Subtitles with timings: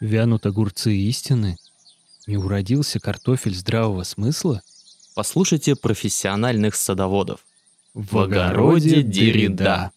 [0.00, 1.56] Вянут огурцы истины?
[2.26, 4.60] Не уродился картофель здравого смысла?
[5.14, 7.40] Послушайте профессиональных садоводов.
[7.94, 9.92] В огороде Деррида.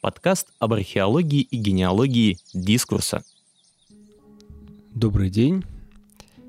[0.00, 3.22] Подкаст об археологии и генеалогии дискурса.
[4.92, 5.64] Добрый день.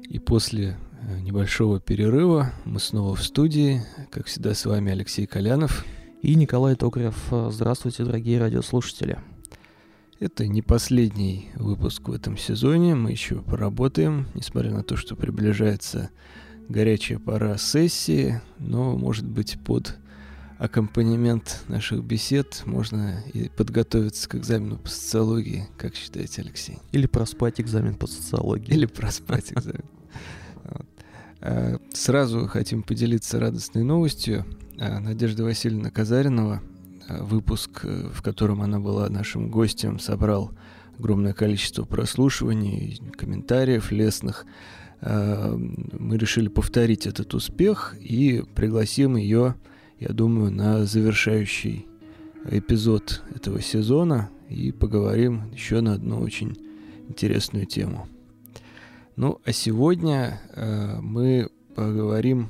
[0.09, 3.83] И после э, небольшого перерыва мы снова в студии.
[4.09, 5.85] Как всегда, с вами Алексей Колянов.
[6.23, 7.15] И Николай Токарев.
[7.51, 9.19] Здравствуйте, дорогие радиослушатели.
[10.23, 12.95] Это не последний выпуск в этом сезоне.
[12.95, 16.11] Мы еще поработаем, несмотря на то, что приближается
[16.69, 19.97] горячая пора сессии, но, может быть, под
[20.59, 26.78] аккомпанемент наших бесед можно и подготовиться к экзамену по социологии, как считаете, Алексей?
[26.93, 28.73] Или проспать экзамен по социологии.
[28.73, 29.83] Или проспать экзамен.
[31.42, 34.45] А, сразу хотим поделиться радостной новостью.
[34.80, 36.61] А, Надежда Васильевна Казаринова–
[37.08, 40.52] выпуск, э, в котором она была нашим гостем, собрал
[40.98, 44.45] огромное количество прослушиваний, комментариев лестных.
[45.02, 49.56] Э, мы решили повторить этот успех и пригласим ее,
[50.00, 51.88] я думаю, на завершающий
[52.50, 56.58] эпизод этого сезона и поговорим еще на одну очень
[57.08, 58.08] интересную тему.
[59.16, 60.42] Ну, а сегодня
[61.02, 62.50] мы поговорим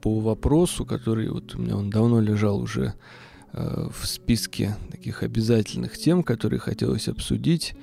[0.00, 3.19] по вопросу, который вот у меня он давно лежал уже Э,
[3.52, 7.74] в списке таких обязательных тем, которые хотелось обсудить.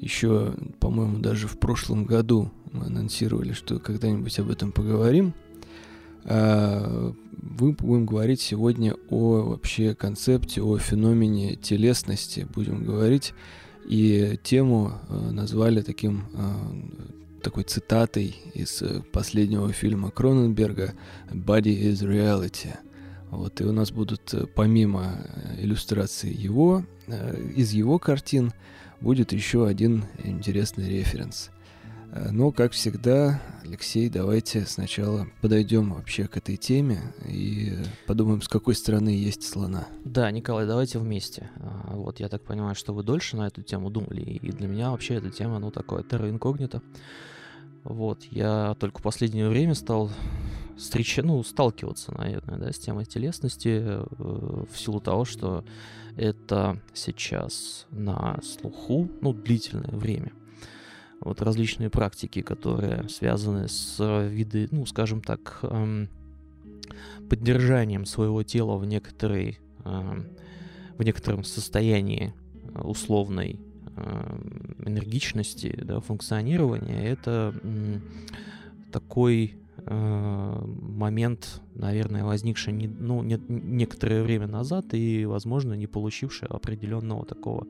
[0.00, 5.34] Еще, по-моему, даже в прошлом году мы анонсировали, что когда-нибудь об этом поговорим.
[6.24, 7.14] Мы
[7.72, 13.32] будем говорить сегодня о вообще концепте, о феномене телесности, будем говорить.
[13.88, 20.94] И тему э, назвали таким э, такой цитатой из последнего фильма Кроненберга
[21.30, 22.76] «Body is reality».
[23.36, 28.54] Вот, и у нас будут, э, помимо э, иллюстрации его, э, из его картин,
[29.02, 31.50] будет еще один интересный референс.
[32.30, 38.74] Но, как всегда, Алексей, давайте сначала подойдем вообще к этой теме и подумаем, с какой
[38.74, 39.86] стороны есть слона.
[40.02, 41.50] Да, Николай, давайте вместе.
[41.56, 44.92] А, вот, я так понимаю, что вы дольше на эту тему думали, и для меня
[44.92, 46.80] вообще эта тема, ну, такое терра инкогнито.
[47.84, 50.10] Вот, я только в последнее время стал
[50.76, 55.64] встреча, ну, сталкиваться, наверное, да, с темой телесности э, в силу того, что
[56.16, 60.32] это сейчас на слуху, ну, длительное время.
[61.20, 66.08] Вот различные практики, которые связаны с виды, ну, скажем так, эм,
[67.28, 70.22] поддержанием своего тела в некоторой, э,
[70.98, 72.34] в некотором состоянии
[72.74, 73.60] условной
[73.96, 74.38] э,
[74.84, 78.00] энергичности, да, функционирования, это э,
[78.92, 86.48] такой Э, момент, наверное, возникший не, ну, не, некоторое время назад и, возможно, не получивший
[86.48, 87.66] определенного такого,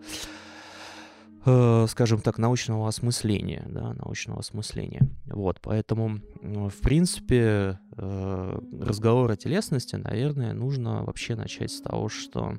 [1.45, 5.09] э, скажем так, научного осмысления, да, научного осмысления.
[5.27, 12.59] Вот, поэтому, в принципе, э, разговор о телесности, наверное, нужно вообще начать с того, что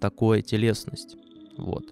[0.00, 1.16] такое телесность.
[1.58, 1.84] Вот.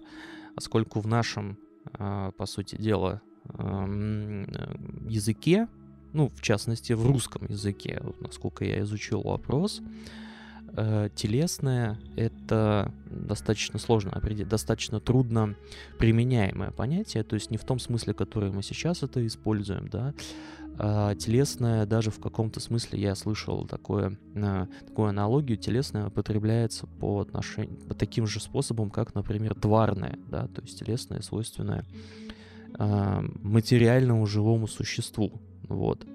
[0.55, 1.59] Поскольку в нашем,
[1.99, 3.21] э, по сути дела,
[3.59, 4.47] эм,
[5.09, 5.69] языке
[6.15, 9.83] ну, в частности, в русском языке, насколько я изучил вопрос,
[10.77, 15.57] э, телесное— это достаточно сложно определить, достаточно трудно
[15.99, 20.15] применяемое понятие, то есть не в том смысле, который мы сейчас это используем, да,
[20.77, 27.21] а телесное даже в каком-то смысле я слышал такое, э, такую аналогию, телесное употребляется по
[27.21, 31.85] отношению, по таким же способом, как, например, тварное, да, то есть телесное свойственное
[32.79, 36.07] э, материальному живому существу, вот.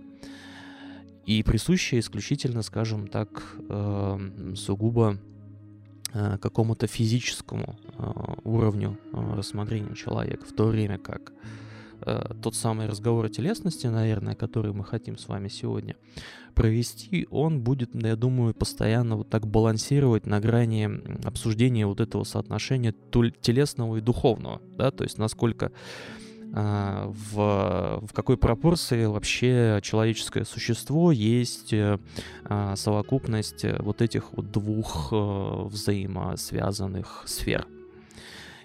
[1.25, 5.17] И присущее исключительно, скажем так, э, сугубо
[6.11, 8.11] э, какому-то физическому э,
[8.43, 11.33] уровню э, рассмотрения человека, в то время как
[12.41, 15.97] тот самый разговор о телесности, наверное, который мы хотим с вами сегодня
[16.55, 20.89] провести, он будет, я думаю, постоянно вот так балансировать на грани
[21.25, 22.95] обсуждения вот этого соотношения
[23.41, 25.73] телесного и духовного, да, то есть насколько
[26.53, 31.99] в, в какой пропорции вообще человеческое существо есть э,
[32.45, 35.15] а, совокупность вот этих вот двух э,
[35.65, 37.67] взаимосвязанных сфер.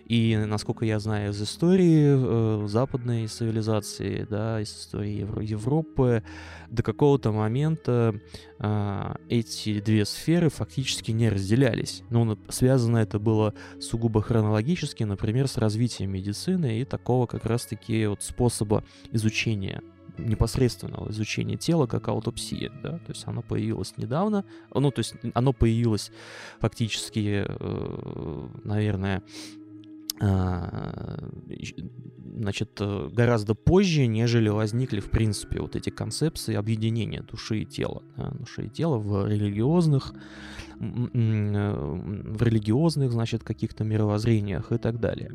[0.06, 6.22] И насколько я знаю из истории э, западной цивилизации, да, из истории Евро- Европы,
[6.70, 8.14] до какого-то момента
[8.58, 12.02] э, эти две сферы фактически не разделялись.
[12.10, 18.22] Ну, связано это было сугубо хронологически, например, с развитием медицины и такого как раз-таки вот
[18.22, 19.82] способа изучения
[20.18, 25.52] непосредственного изучения тела, как аутопсия, да, то есть оно появилось недавно, ну, то есть оно
[25.52, 26.12] появилось
[26.60, 29.22] фактически, э, наверное,
[32.36, 38.02] значит, э, гораздо позже, нежели возникли, в принципе, вот эти концепции объединения души и тела.
[38.38, 40.14] Души и тела в религиозных,
[40.78, 45.32] в религиозных, значит, каких-то мировоззрениях и так далее.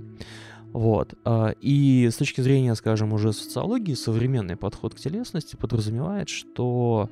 [0.71, 1.15] Вот.
[1.25, 7.09] А, и с точки зрения, скажем, уже социологии, современный подход к телесности подразумевает, что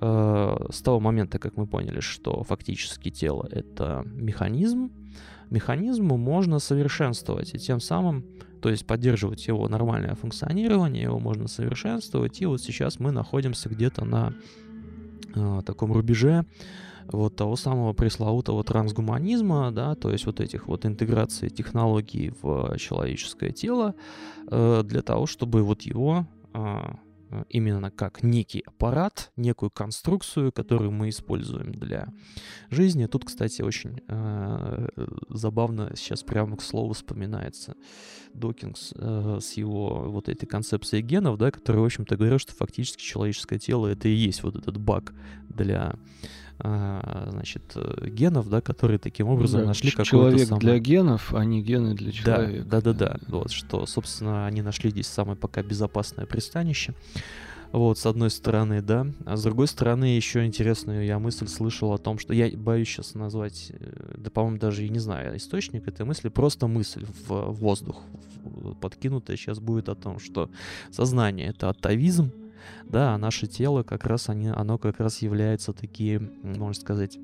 [0.00, 4.90] э, с того момента, как мы поняли, что фактически тело— это механизм,
[5.50, 8.24] механизму можно совершенствовать, и тем самым,
[8.60, 14.04] то есть поддерживать его нормальное функционирование, его можно совершенствовать, и вот сейчас мы находимся где-то
[14.04, 14.34] на
[15.34, 16.44] э, таком рубеже,
[17.10, 23.50] вот того самого пресловутого трансгуманизма, да, то есть вот этих вот интеграций технологий в человеческое
[23.50, 23.94] тело
[24.50, 26.78] э, для того, чтобы вот его э,
[27.48, 32.08] именно как некий аппарат, некую конструкцию, которую мы используем для
[32.70, 33.06] жизни.
[33.06, 34.88] Тут, кстати, очень э,
[35.28, 37.76] забавно сейчас прямо к слову вспоминается
[38.34, 43.02] Докингс э, с его вот этой концепцией генов, да, который, в общем-то, говорил, что фактически
[43.02, 45.12] человеческое тело это и есть вот этот баг
[45.48, 45.94] для
[46.60, 50.60] а, значит, э, генов, да, которые таким образом да, нашли какой-то Человек самый...
[50.60, 52.64] для генов, а не гены для человека.
[52.64, 53.16] Да, да, да, да.
[53.28, 56.94] Вот, что, собственно, они нашли здесь самое пока безопасное пристанище.
[57.70, 59.06] Вот, с одной стороны, да.
[59.26, 63.14] А с другой стороны, еще интересную я мысль слышал о том, что я боюсь сейчас
[63.14, 68.02] назвать, э, да, по-моему, даже и не знаю источник этой мысли, просто мысль в воздух
[68.80, 70.50] подкинутая сейчас будет о том, что
[70.90, 72.32] сознание— это атовизм,
[72.84, 77.18] да, наше тело как раз, они, оно как раз является такие, можно сказать,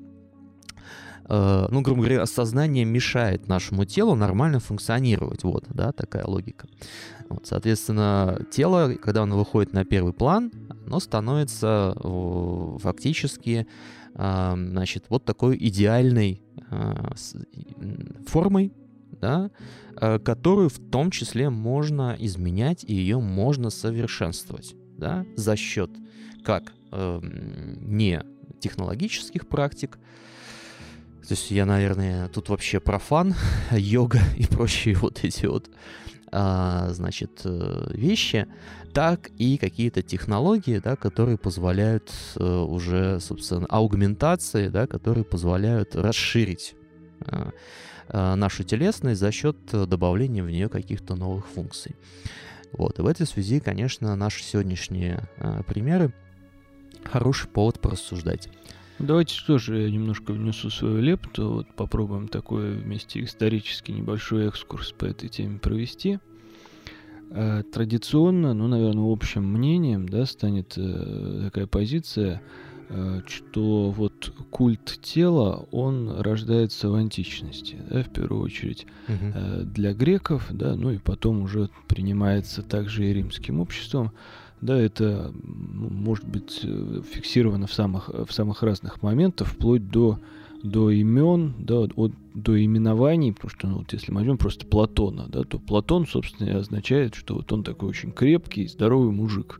[1.27, 5.43] э, ну, грубо говоря, осознание мешает нашему телу нормально функционировать.
[5.43, 6.67] Вот, да, такая логика.
[7.29, 10.51] Вот, соответственно, тело, когда оно выходит на первый план,
[10.85, 13.67] оно становится э, фактически,
[14.13, 17.07] э, значит, вот такой идеальной э,
[18.27, 18.71] формой,
[19.19, 19.49] да,
[19.99, 25.89] э, которую в том числе можно изменять и ее можно совершенствовать да, за счет
[26.43, 27.19] как э,
[27.81, 28.21] не
[28.59, 29.97] технологических практик,
[31.27, 33.33] то есть я, наверное, тут вообще профан,
[33.71, 35.71] йога и прочие вот эти вот,
[36.31, 38.45] а, значит, э, вещи,
[38.93, 46.75] так и какие-то технологии, да, которые позволяют а, уже, собственно, аугментации, да, которые позволяют расширить
[47.21, 51.95] а, нашу телесность за счет добавления в нее каких-то новых функций.
[52.77, 52.99] Вот.
[52.99, 56.13] И в этой связи, конечно, наши сегодняшние э, примеры
[57.03, 58.49] хороший повод порассуждать.
[58.99, 65.05] Давайте тоже я немножко внесу свою лепту, вот попробуем такой вместе исторический небольшой экскурс по
[65.05, 66.19] этой теме провести.
[67.31, 72.41] Э, традиционно, ну, наверное, общим мнением, да, станет э, такая позиция,
[73.27, 79.65] что вот культ тела, он рождается в античности, да, в первую очередь угу.
[79.65, 84.11] для греков, да, ну и потом уже принимается также и римским обществом.
[84.61, 90.19] Да, это может быть э, фиксировано в самых, в самых разных моментах, вплоть до,
[90.63, 95.27] до имен, да, от, до именований, потому что, ну, вот если мы возьмем просто Платона,
[95.27, 99.59] да, то Платон, собственно, означает, что вот он такой очень крепкий, здоровый мужик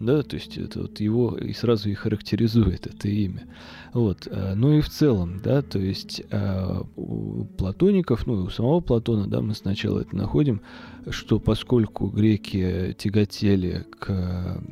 [0.00, 3.46] да, то есть это вот его и сразу и характеризует это имя.
[3.92, 8.50] Вот, а, ну и в целом, да, то есть а, у платоников, ну и у
[8.50, 10.62] самого Платона, да, мы сначала это находим,
[11.10, 14.62] что поскольку греки тяготели к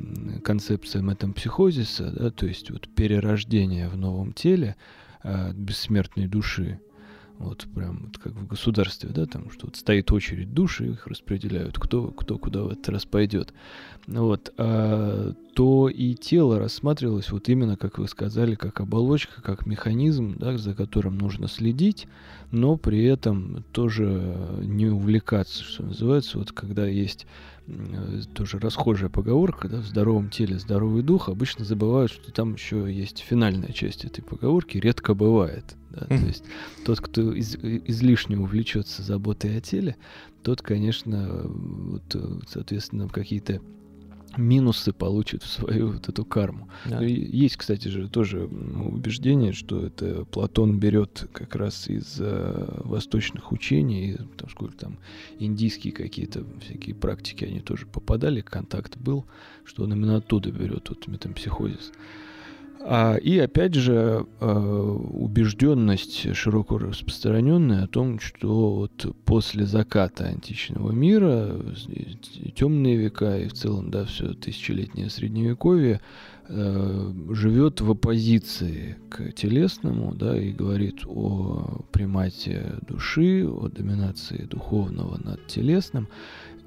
[0.43, 4.75] концепциям метампсихозиса, да, то есть вот перерождения в новом теле
[5.21, 6.79] а, бессмертной души,
[7.39, 11.79] вот прям вот как в государстве, да, там что вот стоит очередь душ, их распределяют,
[11.79, 13.53] кто, кто куда в этот раз пойдет.
[14.07, 20.35] Вот, а, то и тело рассматривалось вот именно, как вы сказали, как оболочка, как механизм,
[20.37, 22.07] да, за которым нужно следить,
[22.51, 27.25] но при этом тоже не увлекаться, что называется, вот когда есть
[28.33, 33.19] тоже расхожая поговорка, да, в здоровом теле здоровый дух, обычно забывают, что там еще есть
[33.19, 35.75] финальная часть этой поговорки, редко бывает.
[35.91, 36.43] Да, то есть
[36.85, 39.97] тот, кто из, излишне увлечется заботой о теле,
[40.43, 42.15] тот, конечно, вот,
[42.47, 43.61] соответственно, какие-то
[44.37, 46.69] минусы получит в свою вот эту карму.
[46.85, 47.01] Да.
[47.01, 54.17] Есть, кстати же, тоже убеждение, что это Платон берет как раз из э, восточных учений,
[54.37, 54.99] там, сколько там
[55.39, 59.25] индийские какие-то всякие практики, они тоже попадали, контакт был,
[59.65, 61.91] что он именно оттуда берет вот метампсихозис.
[62.81, 70.91] А, и опять же а, убежденность широко распространенная о том, что вот после заката античного
[70.91, 71.57] мира,
[72.55, 75.99] темные века и в целом, да, все тысячелетнее средневековье,
[76.47, 85.19] э, живет в оппозиции к телесному, да, и говорит о примате души, о доминации духовного
[85.21, 86.07] над телесным.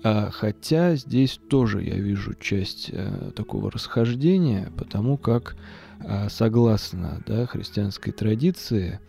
[0.04, 5.56] А, хотя здесь тоже я вижу часть э, такого расхождения, потому как э,
[6.28, 9.00] согласно да, христианской традиции,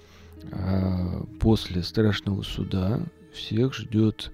[0.44, 3.02] э, после страшного суда
[3.34, 4.32] всех ждет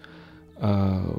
[0.58, 1.13] э,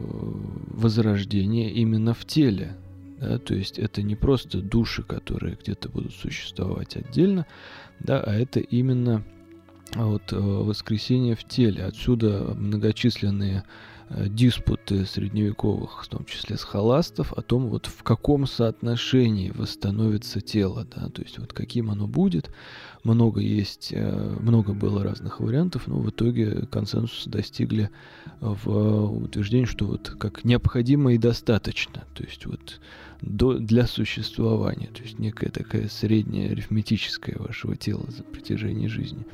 [0.68, 2.76] возрождение именно в теле.
[3.18, 7.47] Да, то есть это не просто души, которые где-то будут существовать отдельно,
[7.99, 9.23] да, а это именно
[9.94, 11.85] вот, воскресение в теле.
[11.85, 18.47] Отсюда многочисленные Э, диспуты средневековых, в том числе с холастов, о том, вот в каком
[18.47, 22.50] соотношении восстановится тело, да, то есть вот каким оно будет.
[23.05, 27.90] Много есть, э, много было разных вариантов, но в итоге консенсуса достигли
[28.40, 32.81] в утверждении, что вот как необходимо и достаточно, то есть вот
[33.23, 39.25] до, для существования, то есть некая такая средняя арифметическая вашего тела за протяжении жизни.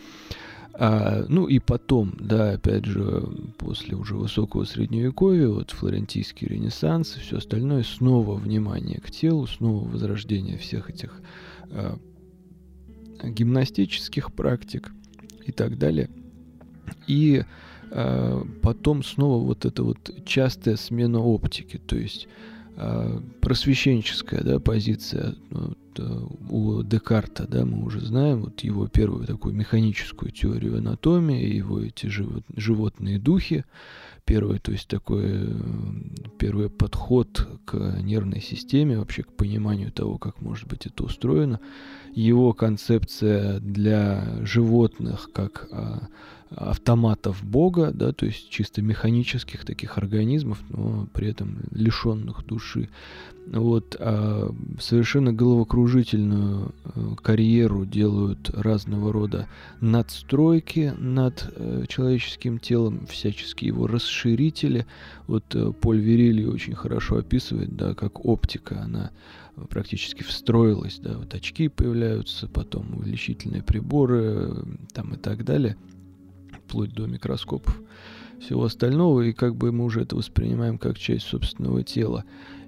[0.79, 7.21] А, ну и потом, да, опять же, после уже высокого средневековья, вот флорентийский ренессанс и
[7.21, 11.23] все остальное, снова внимание к телу, снова возрождение всех этих
[11.71, 11.99] а,
[13.25, 14.93] гимнастических практик
[15.47, 16.11] и так далее.
[17.07, 17.43] И
[17.91, 22.29] а, потом снова вот эта вот частая смена оптики, то есть
[22.77, 29.55] а, просвещенческая да, позиция ну, у Декарта, да, мы уже знаем вот его первую такую
[29.55, 33.65] механическую теорию анатомии, его эти живот, животные духи,
[34.25, 35.55] первый, то есть такой э,
[36.39, 41.61] первый подход к нервной системе, вообще к пониманию того, как может быть это устроено,
[42.15, 46.09] его концепция для животных как а,
[46.51, 52.89] автоматов Бога, да, то есть чисто механических таких организмов, но при этом лишенных души.
[53.47, 59.47] Вот, а совершенно головокружительную э, карьеру делают разного рода
[59.81, 64.87] надстройки над э, человеческим телом, всяческие его расширители.
[65.29, 69.11] Вот э, Поль Верили очень хорошо описывает, да, как оптика, она
[69.71, 74.55] практически встроилась, да, вот очки появляются, потом увеличительные приборы,
[74.93, 75.77] там и так далее–
[76.67, 77.81] вплоть до микроскопов,
[78.41, 82.25] всего остального, и как бы мы уже это воспринимаем как часть собственного тела.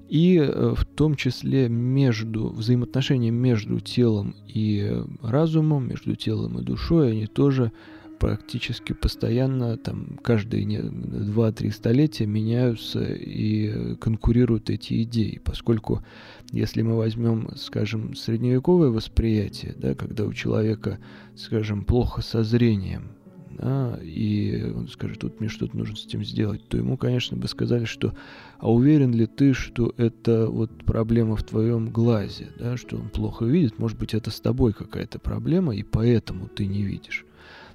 [0.08, 7.12] И э, в том числе между взаимоотношения между телом и разумом, между телом и душой,
[7.12, 7.72] они тоже
[8.18, 16.02] практически постоянно, там, каждые 2-3 столетия меняются и конкурируют эти идеи, поскольку
[16.50, 20.98] если мы возьмем, скажем, средневековое восприятие, да, когда у человека,
[21.36, 23.10] скажем, плохо со зрением,
[23.58, 27.48] да, и он скажет, тут мне что-то нужно с этим сделать, то ему, конечно, бы
[27.48, 28.14] сказали, что
[28.58, 33.44] а уверен ли ты, что это вот проблема в твоем глазе, да, что он плохо
[33.44, 37.24] видит, может быть, это с тобой какая-то проблема, и поэтому ты не видишь.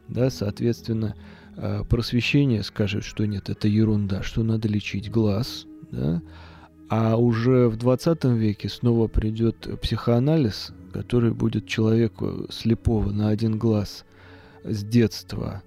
[0.08, 1.16] Да, соответственно,
[1.58, 6.22] а, просвещение скажет, что нет, это ерунда, что надо лечить глаз, да,
[6.90, 14.06] а уже в 20 веке снова придет психоанализ, который будет человеку слепого на один глаз
[14.64, 15.62] с детства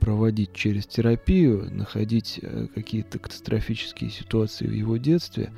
[0.00, 5.52] проводить через терапию, находить э, какие-то катастрофические ситуации в его детстве,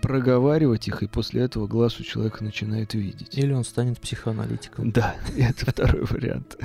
[0.00, 3.36] проговаривать их, и после этого глаз у человека начинает видеть.
[3.36, 4.90] Или он станет психоаналитиком.
[4.92, 6.58] Да, это второй вариант.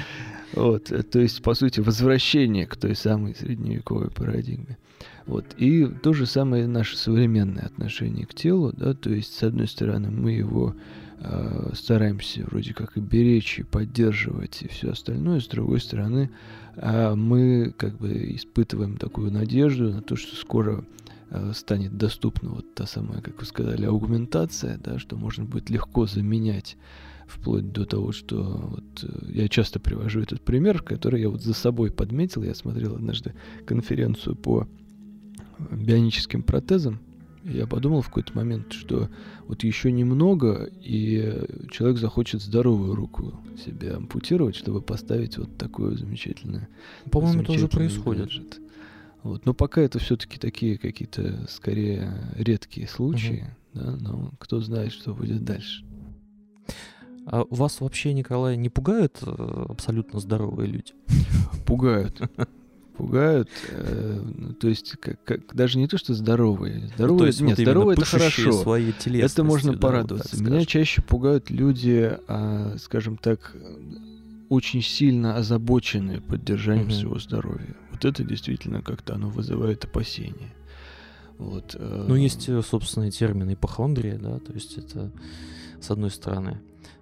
[0.54, 4.78] Вот, э, то есть, по сути, возвращение к той самой средневековой парадигме.
[5.26, 9.68] Вот, и то же самое наше современное отношение к телу, да, то есть, с одной
[9.68, 10.76] стороны, мы его
[11.20, 16.30] э, стараемся вроде как и беречь, и поддерживать, и все остальное, с другой стороны,
[16.65, 20.86] а мы как бы испытываем такую надежду на то, что скоро
[21.30, 26.06] э, станет доступна вот та самая, как вы сказали, аугментация, да, что можно будет легко
[26.06, 26.78] заменять
[27.28, 31.54] вплоть до того, что вот э, я часто привожу этот пример, который я вот за
[31.54, 32.44] собой подметил.
[32.44, 33.34] Я смотрел однажды
[33.66, 34.68] конференцию по
[35.72, 37.00] бионическим протезам,
[37.46, 39.10] я подумал в какой-то момент, что
[39.48, 46.68] вот еще немного, и человек захочет здоровую руку себе ампутировать, чтобы поставить вот такую замечательную.
[47.12, 48.24] По-моему, это уже происходит.
[48.24, 48.60] Гаджет.
[49.22, 49.46] Вот.
[49.46, 53.84] Но пока это все-таки такие какие-то скорее редкие случаи, угу.
[53.84, 55.86] да, но кто знает, что будет дальше.
[57.28, 60.94] А вас вообще, Николай, не пугают э, абсолютно здоровые люди?
[61.66, 62.22] Пугают
[62.98, 63.50] пугают.
[63.70, 66.90] Э, ну, то есть, как, как, даже не то, что здоровые.
[66.96, 68.52] Здоровые, то есть, нет, вот здоровые это хорошо.
[68.52, 70.36] Своей это можно да, порадоваться.
[70.36, 73.56] Вот Меня чаще пугают люди, а, скажем так,
[74.50, 76.94] очень сильно озабоченные поддержанием угу.
[76.94, 77.76] своего здоровья.
[77.92, 80.54] Вот это действительно как-то оно вызывает опасения.
[81.38, 82.06] Вот, э...
[82.08, 85.12] Ну, есть, э, собственно, термин ипохондрия, да, то есть это
[85.82, 86.60] с одной стороны.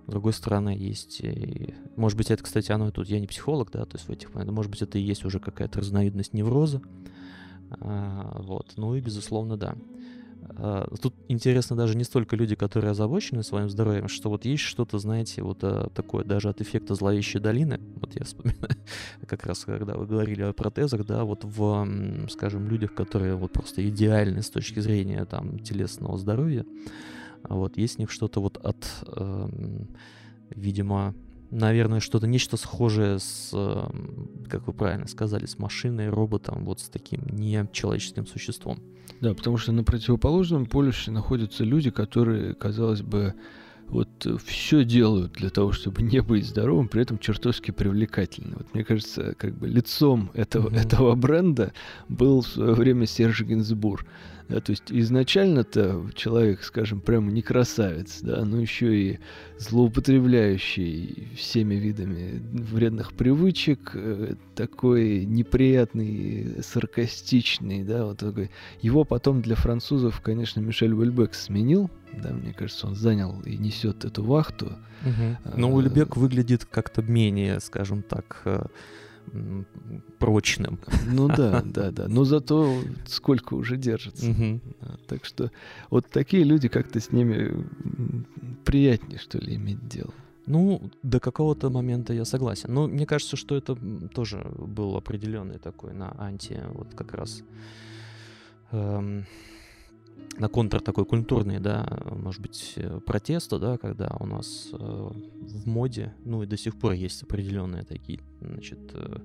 [0.08, 1.22] С другой стороны, есть...
[1.96, 3.08] Может быть, это, кстати, оно тут...
[3.08, 4.34] Я не психолог, да, то есть в этих...
[4.34, 6.82] Может быть, это и есть уже какая-то разновидность невроза.
[7.80, 8.74] А, вот.
[8.76, 9.76] Ну и, безусловно, да.
[10.58, 15.00] А, тут интересно даже не столько люди, которые озабочены своим здоровьем, что вот есть что-то,
[15.00, 17.80] знаете, вот а, такое даже от эффекта зловещей долины.
[17.96, 18.76] Вот я вспоминаю,
[19.28, 23.88] как раз когда вы говорили о протезах, да, вот в, скажем, людях, которые вот просто
[23.88, 26.66] идеальны с точки зрения там телесного здоровья,
[27.50, 29.50] вот есть в них что-то вот от, э,
[30.50, 31.14] видимо,
[31.52, 33.52] наверное, что-то, нечто схожее с,
[34.50, 38.80] как вы правильно сказали, с машиной, роботом, вот с таким нечеловеческим существом.
[39.22, 43.36] Да, потому что на противоположном полюсе находятся люди, которые, казалось бы,
[43.88, 48.56] вот все делают для того, чтобы не быть здоровым, при этом чертовски привлекательны.
[48.58, 50.80] Вот мне кажется, как бы лицом этого, mm-hmm.
[50.80, 51.74] этого бренда
[52.10, 54.06] был в свое время Серж Гинзбур.
[54.50, 59.20] Да, то есть изначально-то человек, скажем, прямо не красавец, да, но еще и
[59.58, 68.52] злоупотребляющий всеми видами вредных привычек, э, такой неприятный, саркастичный, да, вот такой.
[68.82, 74.06] Его потом для французов, конечно, Мишель Уэльбек сменил, да, мне кажется, он занял и несет
[74.06, 74.74] эту вахту.
[75.04, 75.58] Угу.
[75.58, 78.66] Но Уэльбек выглядит как-то менее, скажем так, э,
[80.20, 80.80] прочным.
[81.08, 82.08] Ну да, да, да.
[82.08, 84.30] Но зато сколько уже держится.
[84.30, 84.62] Угу.
[85.08, 85.52] Так что
[85.90, 87.66] вот такие люди как-то с ними
[88.66, 90.14] приятнее, что ли, иметь дело.
[90.46, 92.74] Ну, до какого-то момента я согласен.
[92.74, 93.78] Но мне кажется, что это
[94.14, 97.44] тоже был определенный такой на анти, вот как раз
[98.72, 99.26] эм,
[100.38, 105.68] на контр такой культурный, да, может быть, э, протеста, да, когда у нас э, в
[105.68, 109.20] моде, ну и до сих пор есть определенные такие, значит, э,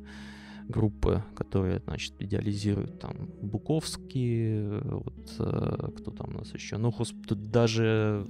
[0.69, 6.93] группы, которые, значит, идеализируют там Буковский, вот э, кто там у нас еще, ну,
[7.27, 8.27] тут даже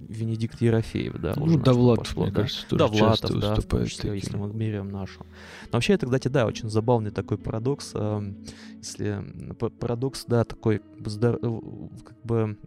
[0.00, 2.42] Венедикт Ерофеев, да, ну, уже Довлатов, пошло, мне да?
[2.42, 5.20] кажется, тоже Довлатов, часто да, в том числе, если мы берем нашу.
[5.20, 8.32] Но вообще это, кстати, да, очень забавный такой парадокс, э,
[8.78, 9.24] если
[9.78, 11.60] парадокс, да, такой э,
[12.04, 12.58] как бы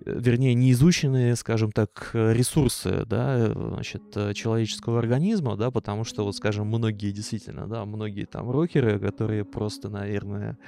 [0.00, 4.02] вернее, неизученные, скажем так, ресурсы, да, значит,
[4.34, 9.88] человеческого организма, да, потому что, вот, скажем, многие действительно, да, многие там рокеры, которые просто,
[9.88, 10.58] наверное,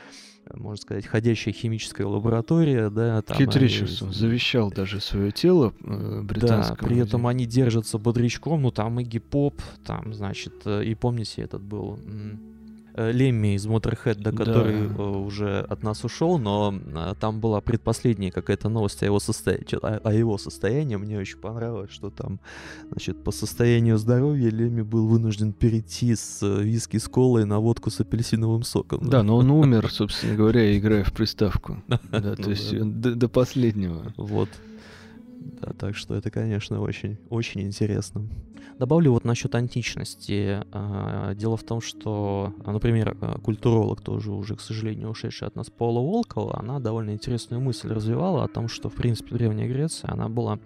[0.53, 3.23] можно сказать, ходящая химическая лаборатория, да.
[3.23, 3.65] Там Кит они...
[3.65, 6.79] Ричардсон завещал даже свое тело э, британскому.
[6.81, 11.43] Да, при этом они держатся бодрячком, ну там и гип-поп, там, значит, э, и помните,
[11.43, 11.99] этот был...
[12.05, 12.37] Э,
[12.97, 14.95] Лемми из Motorhead, да, который да.
[14.95, 19.79] Э, уже от нас ушел, но э, там была предпоследняя какая-то новость о его, состоянии,
[19.83, 20.97] о, его состоянии.
[20.97, 22.39] Мне очень понравилось, что там,
[22.91, 28.01] значит, по состоянию здоровья Лемми был вынужден перейти с виски с колой на водку с
[28.01, 29.09] апельсиновым соком.
[29.09, 31.83] Да, но он умер, собственно говоря, играя в приставку.
[32.11, 34.13] Да, то есть до последнего.
[34.17, 34.49] Вот.
[35.45, 38.27] Да, так что это, конечно, очень, очень интересно.
[38.79, 40.63] Добавлю вот насчет античности.
[40.73, 46.01] А, дело в том, что, например, культуролог тоже уже, к сожалению, ушедший от нас Пола
[46.01, 50.59] Волкова, она довольно интересную мысль развивала о том, что, в принципе, Древняя Греция, она была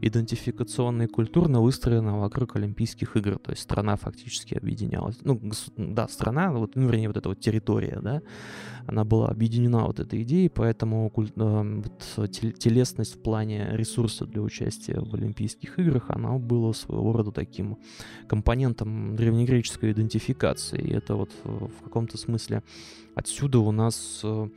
[0.00, 5.18] идентификационно и культурно выстроена вокруг Олимпийских игр, то есть страна фактически объединялась.
[5.22, 5.38] Ну,
[5.76, 8.22] да, страна, вот, ну, вернее, вот эта вот территория, да,
[8.86, 11.30] она была объединена вот этой идеей, поэтому куль...
[11.36, 11.82] Э,
[12.16, 17.78] вот, телесность в плане ресурса для участия в Олимпийских играх, она была своего рода таким
[18.28, 20.80] компонентом древнегреческой идентификации.
[20.80, 22.62] И это вот в каком-то смысле
[23.14, 24.48] отсюда у нас э,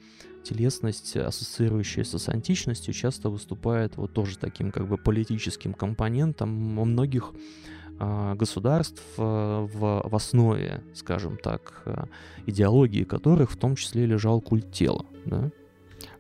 [0.43, 7.33] телесность, ассоциирующаяся с античностью, часто выступает вот тоже таким как бы политическим компонентом во многих
[8.35, 12.05] государств э, в, в основе, скажем так, э,
[12.45, 15.05] идеологии которых в том числе лежал культ тела.
[15.25, 15.49] Да?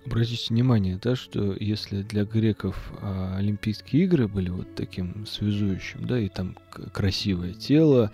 [0.05, 6.19] Обратите внимание, да, что если для греков а, Олимпийские игры были вот таким связующим, да,
[6.19, 6.55] и там
[6.93, 8.11] красивое тело,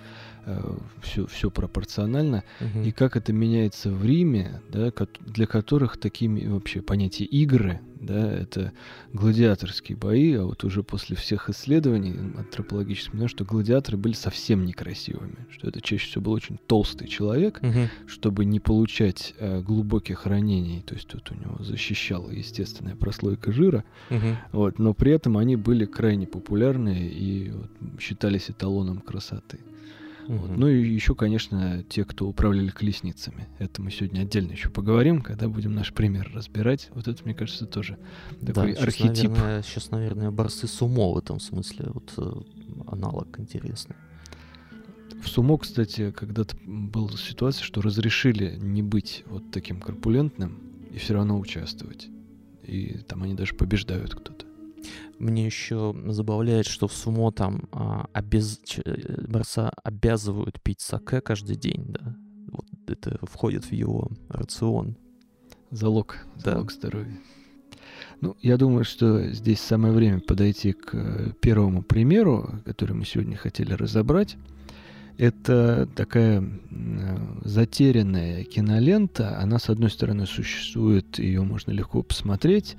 [1.02, 2.84] все, э, все пропорционально, угу.
[2.84, 8.74] и как это меняется в Риме, да, для которых такими вообще понятие игры, да, это
[9.14, 15.48] гладиаторские бои, а вот уже после всех исследований антропологических, понимаю, что гладиаторы были совсем некрасивыми,
[15.52, 17.90] что это чаще всего был очень толстый человек, угу.
[18.08, 23.84] чтобы не получать э, глубоких ранений, то есть вот у него защищала естественная прослойка жира,
[24.10, 24.38] угу.
[24.52, 29.60] вот, но при этом они были крайне популярны и вот, считались эталоном красоты.
[30.28, 30.38] Угу.
[30.38, 30.58] Вот.
[30.58, 33.48] Ну и еще, конечно, те, кто управляли колесницами.
[33.60, 36.90] Это мы сегодня отдельно еще поговорим, когда будем наш пример разбирать.
[36.94, 37.98] Вот это, мне кажется, тоже
[38.46, 39.16] такой да, архетип.
[39.16, 41.88] Сейчас, наверное, сейчас, наверное, борцы сумо в этом смысле.
[41.94, 42.32] Вот э,
[42.88, 43.96] аналог интересный.
[45.22, 50.60] В сумо, кстати, когда-то была ситуация, что разрешили не быть вот таким корпулентным
[50.92, 52.10] и все равно участвовать.
[52.64, 54.46] И там они даже побеждают кто-то.
[55.20, 58.60] Мне еще забавляет, что в сумо там а, обез...
[58.84, 62.16] Э, борца обязывают пить саке каждый день, да.
[62.48, 64.98] Вот это входит в его рацион.
[65.70, 66.74] Залог, залог да.
[66.74, 67.18] здоровья.
[68.20, 73.36] Ну, я думаю, что здесь самое время подойти к э, первому примеру, который мы сегодня
[73.38, 74.38] хотели разобрать.
[75.18, 76.44] Это такая
[77.44, 79.38] затерянная кинолента.
[79.40, 82.76] Она, с одной стороны, существует, ее можно легко посмотреть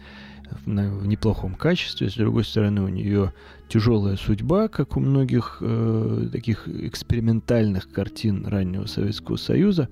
[0.65, 2.11] в, неплохом качестве.
[2.11, 3.33] С другой стороны, у нее
[3.69, 9.89] тяжелая судьба, как у многих э, таких экспериментальных картин раннего Советского Союза.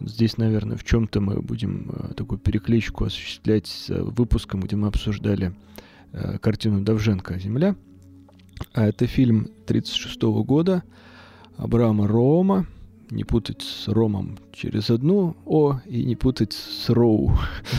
[0.00, 5.54] Здесь, наверное, в чем-то мы будем э, такую перекличку осуществлять с выпуском, где мы обсуждали
[6.12, 7.74] э, картину Давженко «Земля».
[8.72, 10.82] А это фильм 1936 года
[11.56, 12.66] Абрама Рома.
[13.10, 17.32] Не путать с Ромом через одну О и не путать с Роу.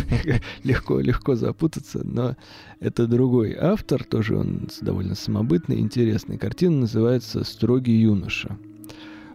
[0.63, 2.37] легко, легко запутаться, но
[2.79, 6.37] это другой автор, тоже он довольно самобытный, интересный.
[6.37, 8.57] Картина называется «Строгий юноша».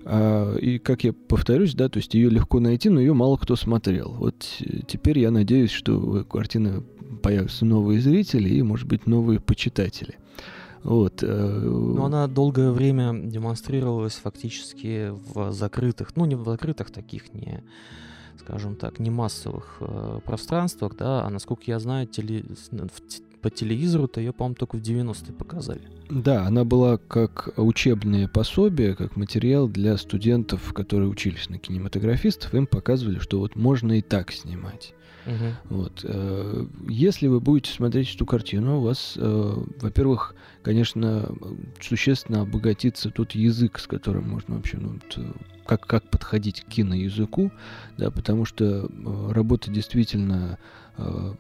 [0.04, 3.54] А, и, как я повторюсь, да, то есть ее легко найти, но ее мало кто
[3.56, 4.14] смотрел.
[4.18, 6.82] Вот э, теперь я надеюсь, что у картины
[7.22, 10.18] появятся новые зрители и, может быть, новые почитатели.
[10.84, 11.22] Вот.
[11.22, 17.62] Э, но она долгое время демонстрировалась фактически в закрытых, ну не в закрытых таких, не
[18.38, 24.20] скажем так, не массовых э, пространствах, да, а насколько я знаю, теле, в, по телевизору-то
[24.20, 25.82] ее, по-моему, только в 90-е показали.
[26.10, 32.54] Да, она была как учебное пособие, как материал для студентов, которые учились на кинематографистов.
[32.54, 34.94] Им показывали, что вот можно и так снимать.
[35.26, 35.76] Угу.
[35.76, 36.00] Вот.
[36.04, 41.28] Э, если вы будете смотреть эту картину, у вас, э, во-первых, конечно,
[41.80, 44.98] существенно обогатится тот язык, с которым можно вообще, ну,
[45.66, 47.52] как, как подходить к киноязыку,
[47.96, 50.58] да, потому что э, работа действительно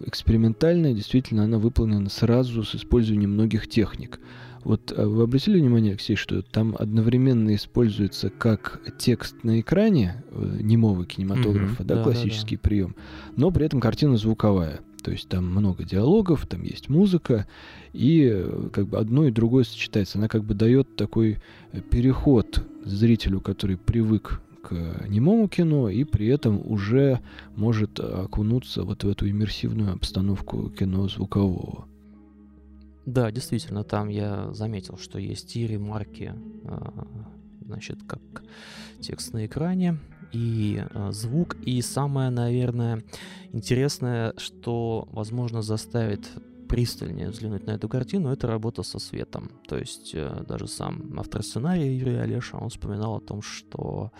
[0.00, 4.18] экспериментальная, действительно она выполнена сразу с использованием многих техник.
[4.64, 10.58] Вот а вы обратили внимание, Алексей, что там одновременно используется как текст на экране э,
[10.60, 11.86] немого кинематографа, mm-hmm.
[11.86, 12.68] да, да, классический да, да.
[12.68, 12.96] прием,
[13.36, 14.80] но при этом картина звуковая.
[15.02, 17.46] То есть там много диалогов, там есть музыка,
[17.92, 20.18] и э, как бы одно и другое сочетается.
[20.18, 21.38] Она как бы дает такой
[21.72, 24.72] э, переход зрителю, который привык к
[25.08, 27.20] немому кино и при этом уже
[27.56, 31.86] может окунуться вот в эту иммерсивную обстановку кино звукового.
[33.06, 36.34] Да, действительно, там я заметил, что есть и ремарки,
[36.64, 37.06] а,
[37.64, 38.20] значит, как
[39.00, 39.98] текст на экране,
[40.32, 43.02] и а, звук, и самое, наверное,
[43.52, 46.28] интересное, что, возможно, заставит
[46.68, 49.50] пристальнее взглянуть на эту картину, это работа со светом.
[49.68, 54.10] То есть э, даже сам автор сценария Юрий Олеша, он вспоминал о том, что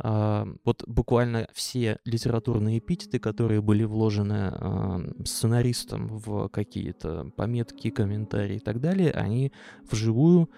[0.00, 8.60] вот буквально все литературные эпитеты, которые были вложены э, сценаристом в какие-то пометки, комментарии и
[8.60, 9.52] так далее, они
[9.90, 10.50] вживую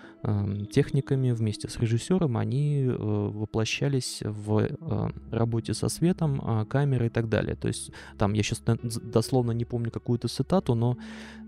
[0.70, 7.10] техниками вместе с режиссером, они э, воплощались в э, работе со светом, э, камерой и
[7.10, 7.56] так далее.
[7.56, 10.98] То есть там, я сейчас дословно не помню какую-то цитату, но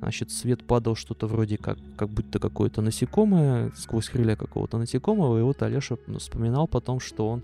[0.00, 5.42] значит, свет падал что-то вроде как, как будто какое-то насекомое, сквозь крылья какого-то насекомого, и
[5.42, 7.42] вот Олеша вспоминал потом, что он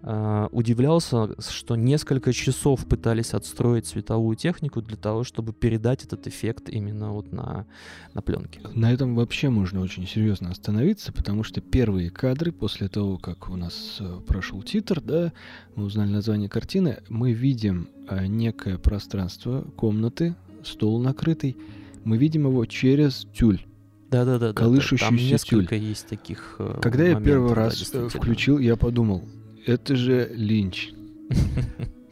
[0.00, 6.68] Uh, удивлялся, что несколько часов пытались отстроить световую технику для того, чтобы передать этот эффект
[6.68, 7.66] именно вот на,
[8.14, 8.60] на пленке.
[8.74, 13.56] На этом вообще можно очень серьезно остановиться, потому что первые кадры после того, как у
[13.56, 15.32] нас э, прошел титр, да,
[15.74, 21.56] мы узнали название картины, мы видим э, некое пространство комнаты, стол накрытый,
[22.04, 23.64] мы видим его через тюль.
[24.10, 24.52] Да-да-да.
[24.52, 25.88] Колышущийся да, там несколько тюль.
[25.88, 29.24] есть таких э, Когда моментов, я первый раз да, включил, я подумал,
[29.66, 30.90] это же Линч.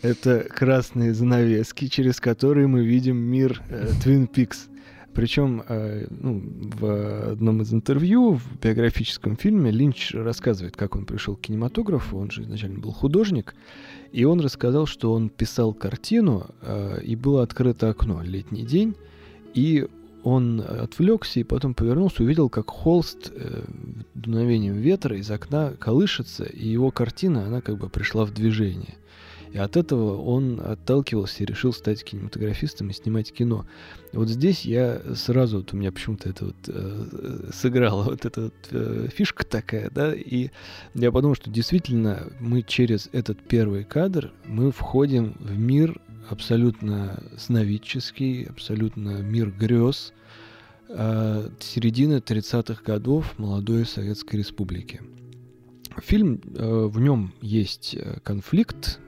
[0.03, 3.63] Это красные занавески, через которые мы видим мир
[4.03, 4.69] Твин э, Пикс.
[5.15, 6.43] Причем э, ну,
[6.79, 12.19] в одном из интервью в биографическом фильме Линч рассказывает, как он пришел к кинематографу.
[12.19, 13.55] Он же изначально был художник.
[14.13, 18.95] И он рассказал, что он писал картину, э, и было открыто окно, летний день,
[19.55, 19.89] и
[20.27, 23.63] он отвлекся и потом повернулся, увидел, как холст э,
[24.15, 28.97] дуновением ветра из окна колышется, и его картина, она как бы пришла в движение.
[29.53, 33.67] И от этого он отталкивался и решил стать кинематографистом и снимать кино.
[34.13, 38.55] Вот здесь я сразу, вот у меня почему-то это вот э, сыграла вот эта вот,
[38.73, 40.51] э, фишка такая, да, и
[40.95, 48.45] я подумал, что действительно мы через этот первый кадр мы входим в мир абсолютно сновидческий,
[48.45, 50.13] абсолютно мир грез
[50.89, 55.01] э, середины 30-х годов молодой Советской Республики.
[55.99, 59.01] Фильм, э, в нем есть э, конфликт,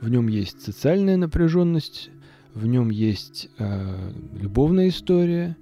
[0.00, 2.10] в нем есть социальная напряженность,
[2.54, 5.56] в нем есть э, любовная история,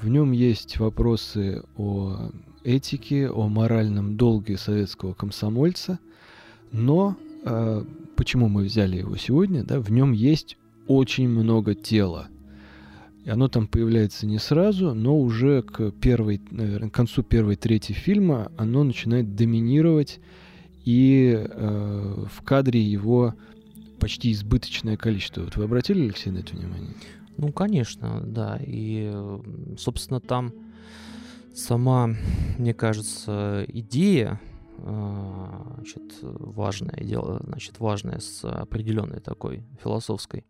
[0.00, 2.30] в нем есть вопросы о
[2.64, 5.98] этике, о моральном долге советского комсомольца,
[6.72, 7.84] но э,
[8.16, 12.28] почему мы взяли его сегодня, да, в нем есть очень много тела.
[13.24, 17.92] И оно там появляется не сразу, но уже к первой, наверное, к концу первой трети
[17.92, 20.20] фильма оно начинает доминировать,
[20.84, 23.34] и э, в кадре его
[23.98, 25.42] почти избыточное количество.
[25.42, 26.90] Вот вы обратили, Алексей, на это внимание?
[27.38, 28.60] Ну, конечно, да.
[28.60, 29.10] И,
[29.78, 30.52] собственно, там
[31.54, 32.10] сама,
[32.58, 34.40] мне кажется, идея,
[34.76, 40.44] значит, важное дело, значит, важное с определенной такой философской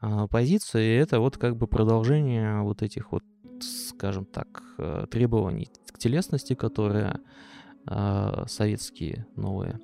[0.00, 3.22] а, позицией, это вот как бы продолжение вот этих вот,
[3.60, 7.20] скажем так, э, требований к телесности, которые
[7.86, 9.80] а, советские новые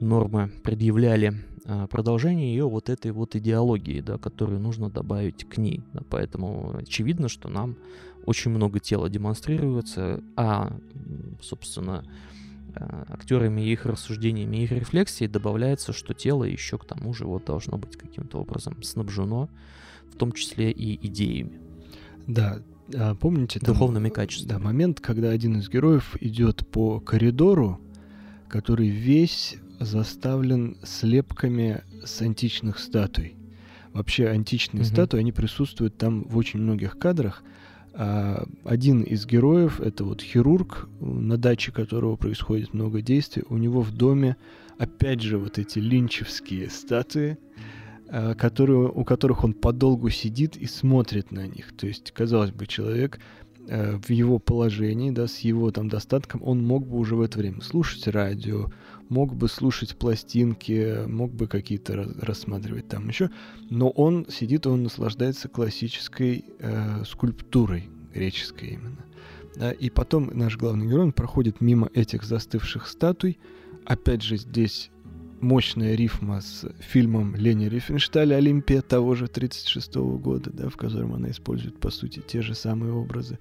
[0.00, 1.34] нормы предъявляли
[1.64, 5.82] а, продолжение ее вот этой вот идеологии, да, которую нужно добавить к ней.
[5.92, 7.76] Да, поэтому очевидно, что нам
[8.26, 10.76] очень много тела демонстрируется, а,
[11.42, 12.04] собственно,
[12.74, 17.44] а, актерами их рассуждениями и их рефлексией добавляется, что тело еще к тому же вот
[17.44, 19.48] должно быть каким-то образом снабжено,
[20.12, 21.60] в том числе и идеями.
[22.26, 22.62] Да,
[22.94, 23.60] а помните?
[23.60, 24.58] Там, Духовными качествами.
[24.58, 27.80] Да, момент, когда один из героев идет по коридору,
[28.48, 33.36] который весь заставлен слепками с античных статуй.
[33.92, 34.86] Вообще античные mm-hmm.
[34.86, 37.42] статуи, они присутствуют там в очень многих кадрах.
[38.00, 43.80] А один из героев, это вот хирург, на даче которого происходит много действий, у него
[43.80, 44.36] в доме
[44.78, 47.38] опять же вот эти линчевские статуи,
[48.08, 51.76] а, которые, у которых он подолгу сидит и смотрит на них.
[51.76, 53.18] То есть, казалось бы, человек
[53.66, 57.40] э, в его положении, да, с его там достатком, он мог бы уже в это
[57.40, 58.70] время слушать радио,
[59.08, 63.30] мог бы слушать пластинки, мог бы какие-то рассматривать там еще,
[63.70, 69.04] но он сидит, он наслаждается классической э, скульптурой, греческой именно.
[69.56, 73.38] Да, и потом наш главный герой проходит мимо этих застывших статуй.
[73.84, 74.90] Опять же, здесь
[75.40, 81.30] мощная рифма с фильмом Лени Рифеншталя «Олимпия» того же 1936 года, да, в котором она
[81.30, 83.38] использует, по сути, те же самые образы.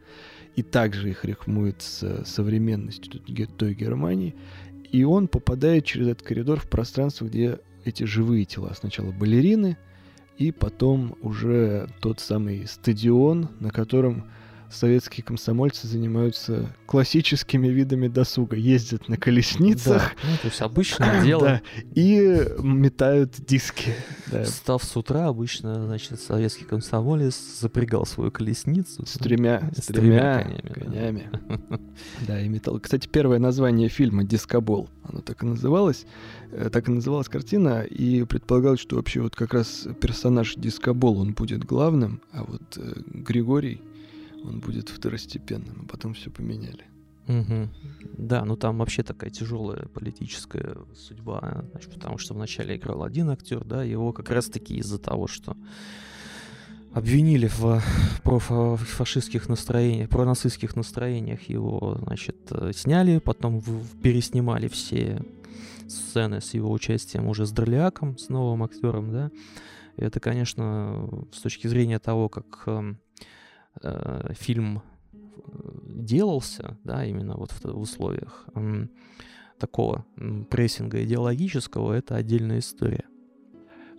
[0.56, 3.22] И также их рифмует с современностью
[3.58, 4.36] той Германии.
[4.92, 8.74] И он попадает через этот коридор в пространство, где эти живые тела.
[8.78, 9.78] Сначала балерины,
[10.38, 14.30] и потом уже тот самый стадион, на котором
[14.70, 18.56] советские комсомольцы занимаются классическими видами досуга.
[18.56, 20.16] Ездят на колесницах.
[20.22, 21.42] Да, ну, то есть обычное дело.
[21.42, 21.62] Да,
[21.96, 23.94] и метают диски.
[24.32, 24.46] Да.
[24.46, 29.06] Став с утра, обычно, значит, советский комсомолец запрягал свою колесницу.
[29.06, 30.74] С тремя, с, с тремя, конями.
[30.74, 31.30] конями.
[32.28, 32.42] Да.
[32.42, 32.80] и металл.
[32.80, 36.06] Кстати, первое название фильма «Дискобол», оно так и называлось.
[36.52, 41.34] Э, так и называлась картина, и предполагалось, что вообще вот как раз персонаж Дискобол, он
[41.34, 43.82] будет главным, а вот э, Григорий
[44.48, 46.86] он будет второстепенным, а потом все поменяли.
[47.28, 47.70] Угу.
[48.18, 53.64] Да, ну там вообще такая тяжелая политическая судьба, значит, потому что вначале играл один актер,
[53.66, 55.58] да, его как раз-таки из-за того, что
[56.94, 57.84] обвинили в
[58.24, 62.38] профашистских настроениях, пронацистских настроениях его, значит,
[62.74, 63.62] сняли, потом
[64.02, 65.22] переснимали все
[65.88, 69.32] сцены с его участием уже с Дроляком, с новым актером, да.
[69.98, 73.00] Это, конечно, с точки зрения того, как эм,
[73.82, 74.82] э, фильм
[75.14, 75.18] э,
[75.86, 78.88] делался, да, именно вот в, в условиях э,
[79.60, 80.06] такого
[80.50, 83.06] прессинга идеологического, это отдельная история.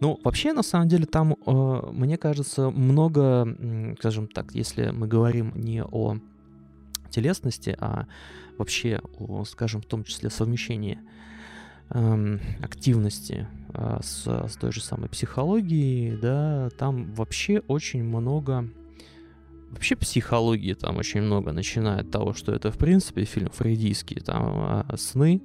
[0.00, 5.52] Ну, вообще, на самом деле, там, э, мне кажется, много, скажем так, если мы говорим
[5.56, 6.18] не о
[7.10, 8.06] телесности, а
[8.58, 10.98] вообще о, скажем, в том числе совмещении
[11.90, 18.68] э, активности э, с, с той же самой психологией, да, там вообще очень много
[19.70, 24.44] Вообще психологии там очень много, начиная от того, что это в принципе фильм фрейдийский, там
[24.46, 25.42] а, сны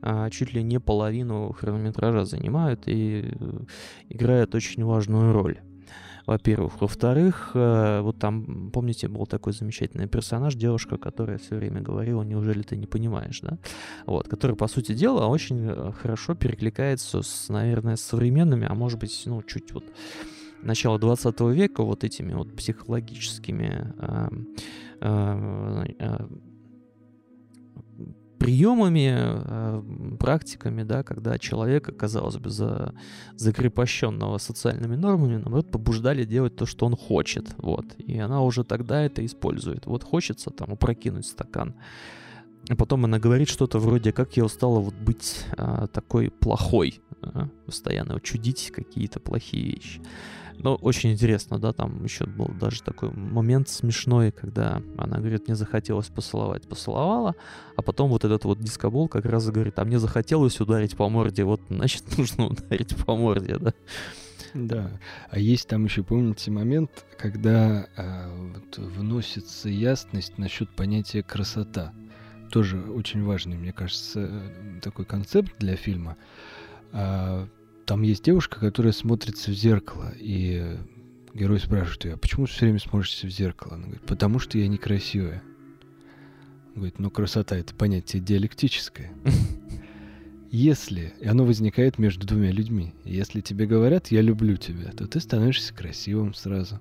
[0.00, 3.58] а, чуть ли не половину хронометража занимают и э,
[4.10, 5.60] играют очень важную роль.
[6.26, 6.80] Во-первых.
[6.80, 12.62] Во-вторых, э, вот там, помните, был такой замечательный персонаж, девушка, которая все время говорила, неужели
[12.62, 13.58] ты не понимаешь, да?
[14.06, 19.22] Вот, который, по сути дела, очень э, хорошо перекликается с, наверное, современными, а может быть,
[19.26, 19.84] ну, чуть вот
[20.64, 24.28] начала 20 века вот этими вот психологическими э,
[25.00, 26.26] э, э,
[28.44, 32.94] приемами, э, практиками, да, когда человека, казалось бы, за,
[33.36, 39.00] закрепощенного социальными нормами, наоборот, побуждали делать то, что он хочет, вот, и она уже тогда
[39.02, 39.86] это использует.
[39.86, 41.74] Вот хочется там опрокинуть стакан,
[42.76, 48.20] потом она говорит что-то вроде, как я устала вот быть а, такой плохой, а, постоянно
[48.20, 50.00] чудить какие-то плохие вещи.
[50.58, 55.56] Но очень интересно, да, там еще был даже такой момент смешной, когда она говорит, мне
[55.56, 57.34] захотелось поцеловать, поцеловала,
[57.76, 61.44] а потом вот этот вот дискобол как раз говорит, а мне захотелось ударить по морде,
[61.44, 63.74] вот, значит, нужно ударить по морде, да.
[64.54, 65.00] Да.
[65.30, 71.92] А есть там еще, помните, момент, когда а, вот, вносится ясность насчет понятия красота.
[72.54, 74.30] Тоже очень важный, мне кажется,
[74.80, 76.16] такой концепт для фильма.
[76.92, 77.48] А,
[77.84, 80.78] там есть девушка, которая смотрится в зеркало, и
[81.34, 83.74] герой спрашивает ее, а почему все время смотришься в зеркало?
[83.74, 85.42] Она говорит, потому что я некрасивая.
[86.68, 89.12] Он говорит, ну красота это понятие диалектическое.
[90.52, 95.18] Если, и оно возникает между двумя людьми, если тебе говорят «я люблю тебя», то ты
[95.18, 96.78] становишься красивым сразу.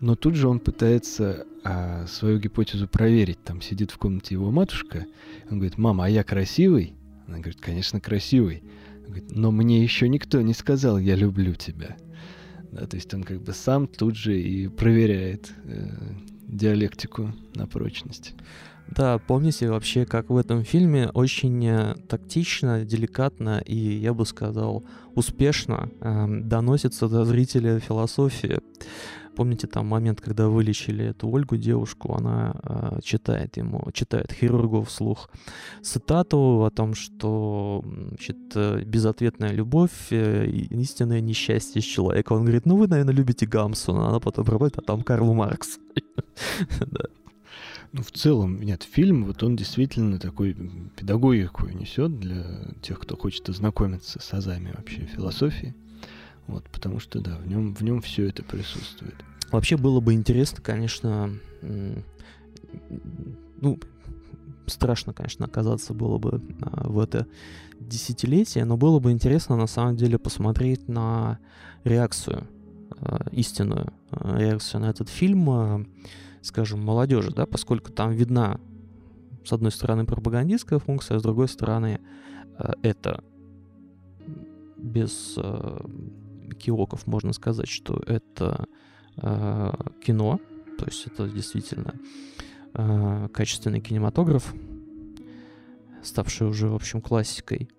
[0.00, 3.42] Но тут же он пытается а, свою гипотезу проверить.
[3.42, 5.06] Там сидит в комнате его матушка.
[5.50, 6.94] Он говорит, мама, а я красивый?
[7.26, 8.62] Она говорит, конечно, красивый.
[9.00, 11.96] Он говорит, но мне еще никто не сказал, я люблю тебя.
[12.72, 15.88] Да, то есть он как бы сам тут же и проверяет э,
[16.46, 18.34] диалектику на прочность.
[18.88, 24.84] Да, помните вообще, как в этом фильме очень э, тактично, деликатно и, я бы сказал,
[25.14, 28.60] успешно э, доносится до зрителя философия.
[29.36, 35.28] Помните там момент, когда вылечили эту Ольгу, девушку, она э, читает ему, читает хирургу вслух
[35.82, 42.32] цитату о том, что значит, э, безответная любовь, э, истинное несчастье человека.
[42.32, 44.08] Он говорит, ну вы, наверное, любите Гамсуна.
[44.08, 45.78] Она потом проводит, а там Карл Маркс.
[47.92, 50.54] Ну, в целом, нет, фильм, вот он действительно такой
[50.96, 52.44] педагогику несет для
[52.82, 55.74] тех, кто хочет ознакомиться с азами вообще философии.
[56.46, 59.14] Вот, потому что, да, в нем, в нем все это присутствует.
[59.50, 61.30] Вообще было бы интересно, конечно,
[63.60, 63.78] ну,
[64.66, 67.26] страшно, конечно, оказаться было бы а, в это
[67.78, 71.38] десятилетие, но было бы интересно, на самом деле, посмотреть на
[71.84, 72.46] реакцию,
[73.00, 75.88] а, истинную а, реакцию на этот фильм
[76.42, 78.60] скажем, молодежи, да, поскольку там видна,
[79.44, 81.98] с одной стороны, пропагандистская функция, а с другой стороны,
[82.82, 83.24] это
[84.76, 85.36] без
[86.56, 88.66] киоков можно сказать, что это
[89.16, 89.72] э,
[90.04, 90.40] кино,
[90.78, 91.94] то есть это действительно
[93.32, 94.52] качественный кинематограф,
[96.02, 97.70] ставший уже, в общем, классикой.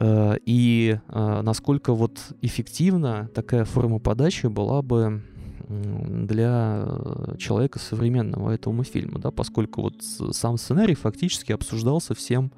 [0.00, 5.24] И насколько вот эффективна такая форма подачи была бы
[5.70, 12.50] для э, человека современного этому фильма, да, поскольку вот сам сценарий фактически обсуждался всем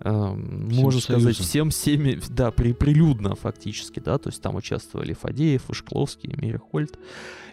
[0.00, 5.70] всем можно сказать, всем всеми, да, при, прилюдно фактически, да, то есть там участвовали Фадеев,
[5.70, 6.98] и Шкловский, и Мирхольд,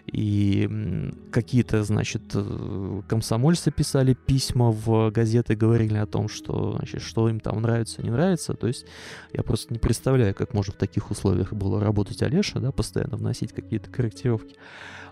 [0.06, 7.28] и какие-то, значит, э, комсомольцы писали письма в газеты, говорили о том, что, значит, что
[7.28, 8.86] им там нравится, не нравится, то есть
[9.32, 13.52] я просто не представляю, как можно в таких условиях было работать Олеша, да, постоянно вносить
[13.52, 14.56] какие-то корректировки.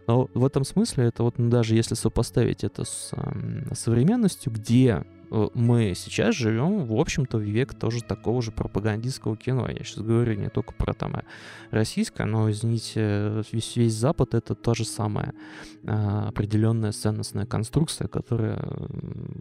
[0.06, 5.48] Но в этом смысле это вот даже если сопоставить это с э, современностью, где Э,
[5.54, 9.68] мы сейчас живем, в общем-то, в век тоже такого же пропагандистского кино.
[9.68, 11.16] Я сейчас говорю не только про там
[11.70, 15.32] российское, но, извините, весь, весь Запад— это то же самое.
[15.86, 18.64] А, определенная ценностная конструкция, которая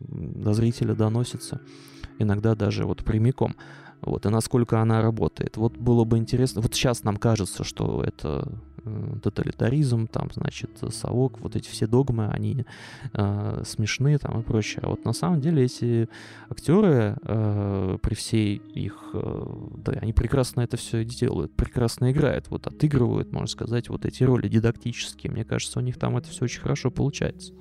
[0.08, 1.62] до зрителя доносится
[2.18, 3.56] иногда даже вот прямиком.
[4.02, 5.58] Вот, и насколько она работает.
[5.58, 6.62] Вот было бы интересно.
[6.62, 8.73] Вот сейчас нам кажется, что это Э,
[9.22, 12.66] тоталитаризм, там, значит, совок, вот эти все догмы, они
[13.14, 14.82] э, смешные там и прочее.
[14.84, 16.10] А вот на самом деле эти
[16.50, 19.46] актеры э, при всей их, э,
[19.78, 24.48] да, они прекрасно это все делают, прекрасно играют, вот отыгрывают, можно сказать, вот эти роли
[24.48, 25.32] дидактические.
[25.32, 27.54] Мне кажется, у них там это все очень хорошо получается.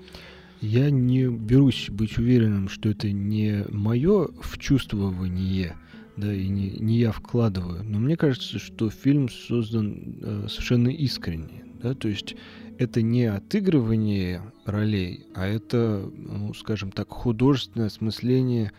[0.61, 5.75] Я не берусь быть уверенным, что это не мое вчувствование,
[6.17, 7.85] да, и не, не я вкладываю.
[7.85, 12.37] Но мне кажется, что фильм создан э, совершенно искренне, да, то есть
[12.79, 18.73] это не отыгрывание ролей, а это, ну, скажем так, художественное осмысление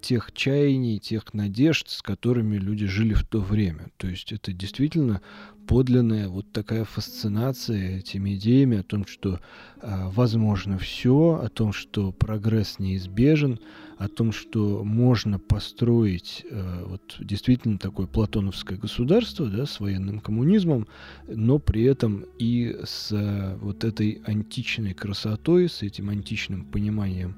[0.00, 3.90] тех чаяний, тех надежд, с которыми люди жили в то время.
[3.96, 5.20] То есть это действительно
[5.66, 9.40] подлинная вот такая фасцинация этими идеями о том, что
[9.80, 13.58] э, возможно все, о том, что прогресс неизбежен,
[13.98, 20.86] о том, что можно построить э, вот действительно такое платоновское государство да, с военным коммунизмом,
[21.26, 27.36] но при этом и с э, вот этой античной красотой, с этим античным пониманием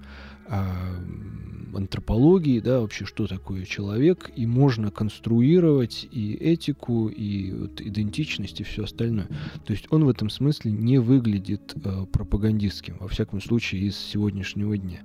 [1.74, 8.64] антропологии, да, вообще что такое человек, и можно конструировать и этику, и вот, идентичность, и
[8.64, 9.28] все остальное.
[9.64, 14.76] То есть он в этом смысле не выглядит э, пропагандистским, во всяком случае, из сегодняшнего
[14.76, 15.00] дня.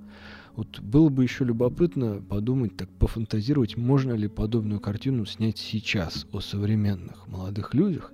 [0.56, 6.42] Вот было бы еще любопытно подумать, так пофантазировать, можно ли подобную картину снять сейчас о
[6.42, 8.12] современных молодых людях,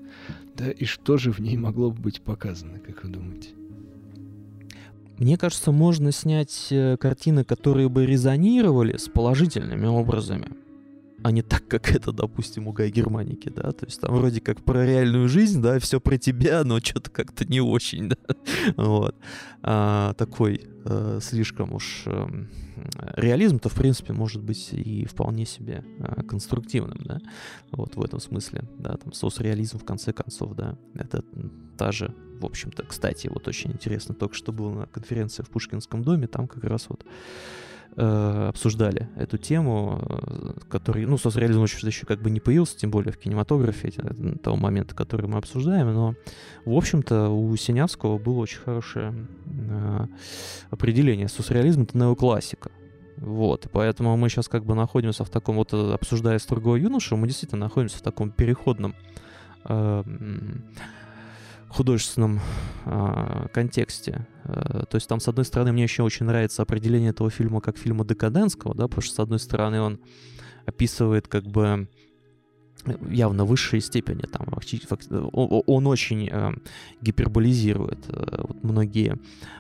[0.56, 3.59] да, и что же в ней могло бы быть показано, как вы думаете?
[5.20, 10.48] Мне кажется, можно снять э, картины, которые бы резонировали с положительными образами
[11.24, 14.64] а не так, как это, допустим, у Гай Германики, да, то есть там вроде как
[14.64, 18.18] про реальную жизнь, да, все про тебя, но что-то как-то не очень, да,
[18.78, 19.16] вот.
[19.62, 22.30] А, такой а, слишком уж а,
[23.18, 27.20] реализм-то, в принципе, может быть и вполне себе а, конструктивным, да,
[27.72, 31.24] вот в этом смысле, да, там соцреализм в конце концов, да, это
[31.78, 36.04] та же, в общем-то, кстати, вот очень интересно, только что был на конференции в Пушкинском
[36.04, 37.06] доме, там как раз вот
[38.02, 42.92] Э, обсуждали эту тему, э, который, ну, соцреализм еще, еще как бы не появился, тем
[42.92, 46.16] более в кинематографе э, того момента, который мы обсуждаем, но,
[46.66, 49.14] в общем-то, у Синявского было очень хорошее
[50.70, 51.28] определение.
[51.28, 52.72] Соцреализм— это неоклассика.
[53.18, 57.66] Вот, поэтому мы сейчас как бы находимся в таком, вот обсуждая строгого юношу, мы действительно
[57.66, 58.96] находимся в таком переходном
[59.66, 60.04] э,
[61.70, 62.40] художественном
[62.86, 64.28] э, контексте.
[64.46, 67.78] Э, то есть там, с одной стороны, мне еще очень нравится определение этого фильма как
[67.78, 70.00] фильма декаденского, да, потому что, с одной стороны, он
[70.66, 71.88] описывает как бы
[73.10, 74.48] явно высшие степени там
[75.34, 76.54] он, очень э,
[77.02, 79.18] гиперболизирует э, вот многие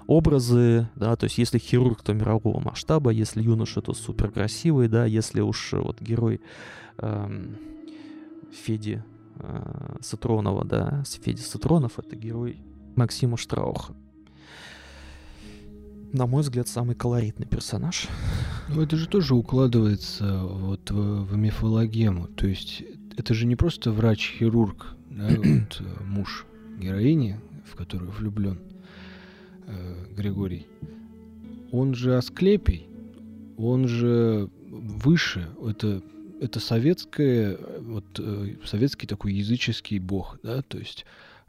[0.08, 5.06] образы да то есть если хирург то мирового масштаба если юноша то супер красивый да
[5.06, 6.40] если уж вот герой
[6.98, 7.46] э,
[8.64, 9.04] Феди
[9.40, 12.62] э, Сатронова, да, Федя Сатронов— это герой
[12.96, 13.94] Максима Штрауха.
[16.12, 18.08] На мой взгляд, самый колоритный персонаж.
[18.68, 22.28] Ну, это же тоже укладывается вот в, в мифологему.
[22.28, 22.84] То есть
[23.16, 26.46] это же не просто врач-хирург, да, вот, э, муж
[26.80, 27.40] героини,
[27.72, 28.60] в которую влюблен
[29.68, 30.66] э, Григорий.
[31.72, 32.88] Он же Асклепий,
[33.58, 36.02] он же выше, это
[36.42, 41.06] это советское, вот э, советский такой языческий бог, да, то есть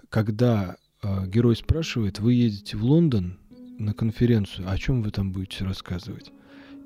[0.08, 3.38] когда э, герой спрашивает, вы едете в Лондон
[3.78, 6.32] на конференцию, о чем вы там будете рассказывать?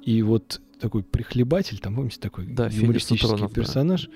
[0.02, 4.12] И вот такой прихлебатель, там, помните, такой да, юмористический персонаж, да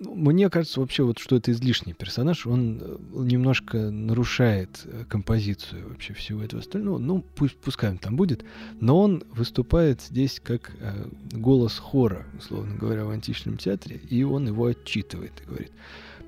[0.00, 2.46] мне кажется вообще, вот, что это излишний персонаж.
[2.46, 6.98] Он э, немножко нарушает э, композицию вообще всего этого остального.
[6.98, 8.42] Ну, пусть, пускай там будет.
[8.80, 14.00] Но он выступает здесь как э, голос хора, условно говоря, в античном театре.
[14.08, 15.72] И он его отчитывает и говорит,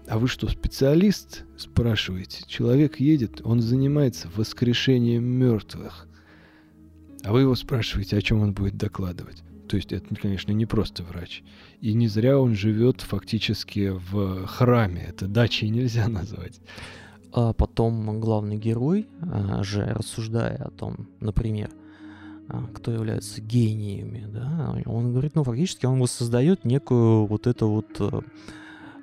[0.07, 1.45] а вы что, специалист?
[1.57, 2.45] Спрашиваете.
[2.47, 6.07] Человек едет, он занимается воскрешением мертвых.
[7.25, 9.43] А вы его спрашиваете, о чем он будет докладывать.
[9.73, 11.43] То есть это, конечно, не просто врач.
[11.81, 15.07] И не зря он живет фактически в храме.
[15.09, 16.61] Это дачей нельзя назвать.
[17.33, 21.71] А потом главный герой а, же, рассуждая о том, например,
[22.51, 27.99] а, кто является гениями, да, он говорит, ну, фактически он воссоздает некую вот эту вот
[27.99, 28.21] э,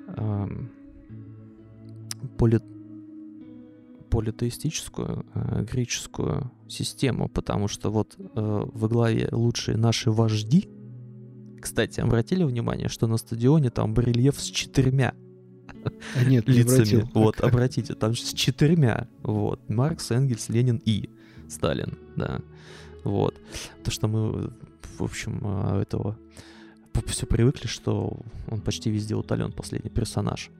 [0.06, 0.48] э,
[2.38, 2.60] поли,
[4.10, 10.68] политеистическую э, греческую систему, потому что вот э, во главе лучшие наши вожди,
[11.60, 15.14] кстати, обратили внимание, что на стадионе там барельеф с четырьмя
[16.14, 17.02] а нет, лицами.
[17.02, 19.08] Не вот, обратите, там с четырьмя.
[19.22, 19.68] Вот.
[19.68, 21.10] Маркс, Энгельс, Ленин и
[21.48, 22.40] Сталин, да.
[23.04, 23.34] Вот.
[23.84, 24.52] То, что мы,
[24.98, 26.18] в общем, э, этого
[27.06, 30.50] все привыкли, что он почти везде утолен, последний персонаж.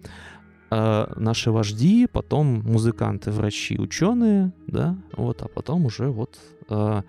[0.72, 7.02] А наши вожди, потом музыканты, врачи, ученые, да, вот, а потом уже вот а,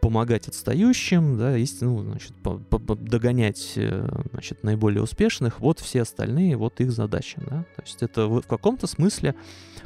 [0.00, 6.00] помогать отстающим, да, есть, ну, значит, по -по догонять, э, значит, наиболее успешных, вот все
[6.00, 9.34] остальные, вот их задача, да, то есть это в, каком-то смысле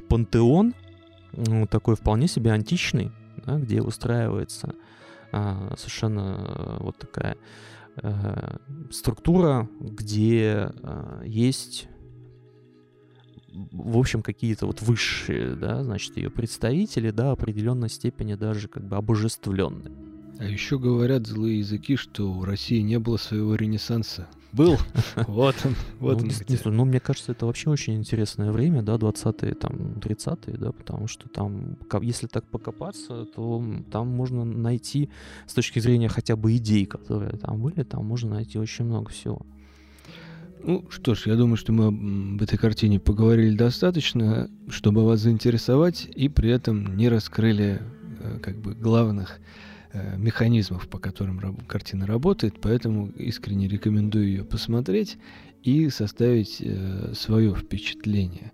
[0.09, 0.75] пантеон
[1.33, 3.11] ну, такой вполне себе античный,
[3.45, 4.77] да, где выстраивается
[5.33, 7.37] а, совершенно вот такая
[7.97, 8.61] а,
[8.93, 11.89] структура, где а, есть
[13.53, 18.97] в общем, какие-то вот высшие, да, значит, ее представители, да, определенной степени даже как бы
[18.97, 19.93] обожествленные.
[20.39, 24.29] А еще говорят злые языки, что у России не было своего ренессанса.
[24.53, 24.77] Был.
[25.27, 25.75] Вот он.
[25.99, 26.31] Вот ну,
[26.65, 26.77] он.
[26.77, 31.29] Ну, мне кажется, это вообще очень интересное время, да, 20-е, там, 30-е, да, потому что
[31.29, 35.11] там, если так покопаться, то там можно найти,
[35.47, 39.45] с точки зрения хотя бы идей, которые там были, там можно найти очень много всего.
[40.69, 46.07] Ну что ж, я думаю, что мы об этой картине поговорили достаточно, чтобы вас заинтересовать,
[46.15, 47.81] и при этом не раскрыли
[48.21, 49.41] э, как бы главных
[49.95, 55.17] э, механизмов, по которым раб- картина работает, поэтому искренне рекомендую ее посмотреть
[55.63, 58.53] и составить э, свое впечатление.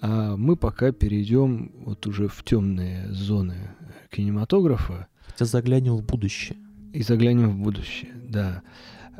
[0.00, 3.76] А мы пока перейдем вот уже в темные зоны
[4.10, 5.08] кинематографа.
[5.26, 6.56] Хотя заглянем в будущее.
[6.94, 8.62] И заглянем в будущее, да.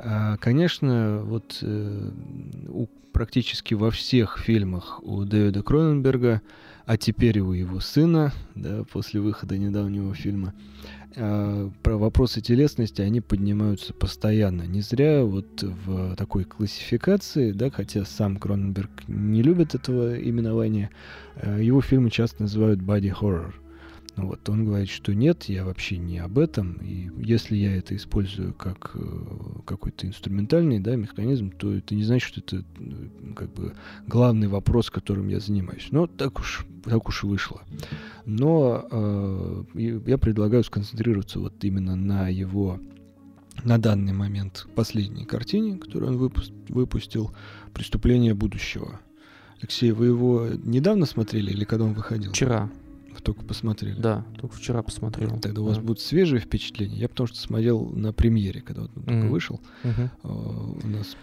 [0.02, 2.10] А, конечно, вот э,
[2.68, 6.40] у, практически во всех фильмах у Дэвида Кроненберга,
[6.86, 10.54] а теперь и у его сына, да, после выхода недавнего фильма,
[11.16, 14.62] э, про вопросы телесности, они поднимаются постоянно.
[14.62, 20.90] Не зря вот в такой классификации, да, хотя сам Кроненберг не любит этого именования,
[21.36, 23.52] э, его фильмы часто называют body horror.
[24.26, 28.54] Вот, он говорит, что нет, я вообще не об этом, и если я это использую
[28.54, 29.00] как э,
[29.64, 33.74] какой-то инструментальный да, механизм, то это не значит, что это э, как бы
[34.06, 35.88] главный вопрос, которым я занимаюсь.
[35.90, 37.62] Но так уж, так уж вышло.
[38.26, 42.78] Но э, я предлагаю сконцентрироваться вот именно на его
[43.64, 47.32] на данный момент последней картине, которую он выпу- выпустил
[47.74, 49.00] «Преступление будущего».
[49.60, 52.32] Алексей, вы его недавно смотрели или когда он выходил?
[52.32, 52.70] Вчера.
[53.12, 54.00] Вы только посмотрели?
[54.00, 55.38] Да, только вчера посмотрел.
[55.40, 56.96] Тогда у вас будут свежие впечатления.
[56.96, 59.30] Я потому что смотрел на премьере, когда он только Мгм.
[59.30, 59.60] вышел.
[60.22, 61.16] А, У нас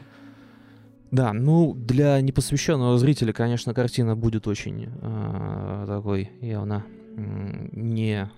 [1.10, 6.84] Да, ну для непосвященного зрителя, конечно, картина будет очень э, такой явно
[7.16, 8.30] не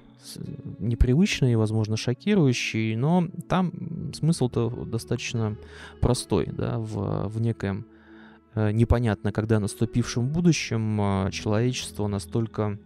[0.79, 3.71] непривычный и, возможно, шокирующий, но там
[4.13, 5.55] смысл-то достаточно
[6.01, 7.85] простой, да, в, в некоем
[8.53, 12.77] э, непонятно, когда наступившем будущем э, человечество настолько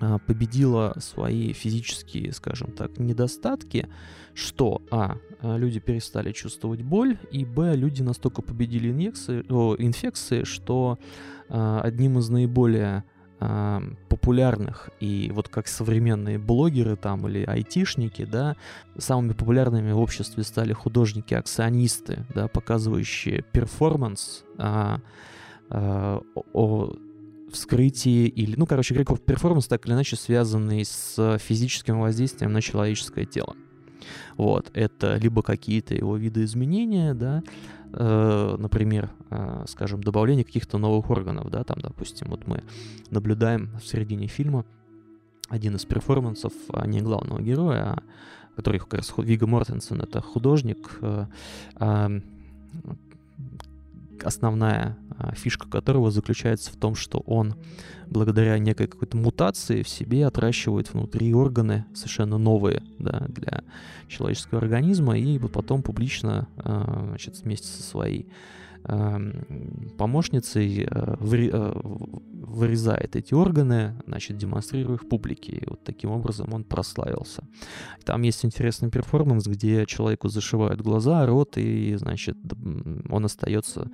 [0.00, 3.88] э, победило свои физические, скажем так, недостатки,
[4.34, 10.44] что, а, э, люди перестали чувствовать боль, и, б, люди настолько победили инъекции, о, инфекции,
[10.44, 10.98] что
[11.48, 13.04] э, одним из наиболее
[13.40, 18.56] э, популярных и вот как современные блогеры там или айтишники, да,
[18.98, 25.00] самыми популярными в обществе стали художники-акционисты, да, показывающие перформанс а,
[25.70, 26.22] а,
[26.52, 26.94] о
[27.52, 33.24] вскрытии или, ну, короче какой-то перформанс так или иначе связанный с физическим воздействием на человеческое
[33.24, 33.56] тело.
[34.36, 37.42] Вот, это либо какие-то его видоизменения, да,
[37.92, 42.62] э, например, э, скажем, добавление каких-то новых органов, да, там, допустим, вот мы
[43.10, 44.64] наблюдаем в середине фильма
[45.50, 48.02] один из перформансов а, не главного героя, а
[48.56, 51.26] который как раз Вига Мортенсен, это художник, э,
[51.76, 52.10] а,
[54.24, 57.54] основная а, фишка которого заключается в том, что он
[58.06, 63.62] благодаря некой какой-то мутации в себе отращивает внутри органы совершенно новые да, для
[64.08, 68.26] человеческого организма и потом публично а, значит, вместе со своей
[69.98, 71.72] помощницей э, э,
[72.32, 75.52] вырезает эти органы, значит, демонстрируя их публике.
[75.52, 77.44] И вот таким образом он прославился.
[78.04, 82.36] Там есть интересный перформанс, где человеку зашивают глаза, рот, и, значит,
[83.10, 83.90] он остается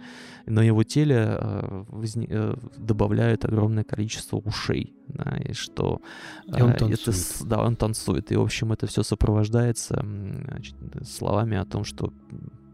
[0.47, 6.01] на его теле э, добавляют огромное количество ушей, да, и что
[6.47, 7.17] И он это танцует.
[7.17, 10.01] с- да, он танцует, и в общем это все сопровождается
[10.49, 10.75] значит,
[11.05, 12.13] словами о том, что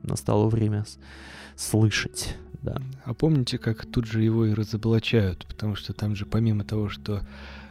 [0.03, 0.85] настало время
[1.57, 2.77] слышать, да.
[3.05, 5.47] А помните, как тут же его и разоблачают?
[5.47, 7.23] Потому что там же помимо того, что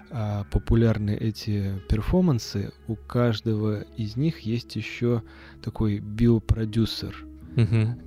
[0.10, 5.24] а, популярны эти перформансы, у каждого из них есть еще
[5.64, 7.26] такой биопродюсер,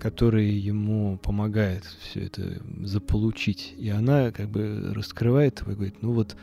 [0.01, 3.75] который ему помогает все это заполучить.
[3.79, 6.37] И она как бы раскрывает его и говорит, ну вот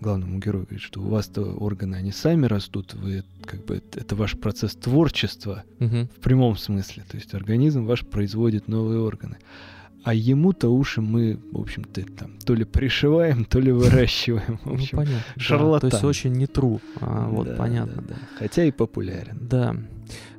[0.00, 4.38] главному герою говорит, что у вас-то органы, они сами растут, вы как бы это ваш
[4.38, 6.08] процесс творчества, Мгм.
[6.16, 7.04] в прямом смысле.
[7.08, 9.36] То есть организм ваш производит новые органы.
[10.04, 14.58] А ему-то уши мы, в общем-то, там то ли пришиваем, то ли выращиваем.
[14.62, 15.22] В Ну, общем, понятно.
[15.36, 15.42] да.
[15.42, 15.90] шарлатан.
[15.90, 16.80] То есть очень не true.
[17.00, 18.02] а, вот, да, понятно.
[18.02, 18.14] да, да.
[18.38, 19.36] Хотя и популярен.
[19.40, 19.76] Да.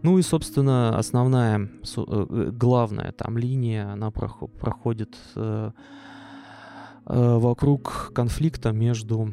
[0.02, 5.72] Ну и, собственно, основная, су- э, главная там линия, она прохо- проходит э,
[7.06, 9.32] э, вокруг конфликта между, э,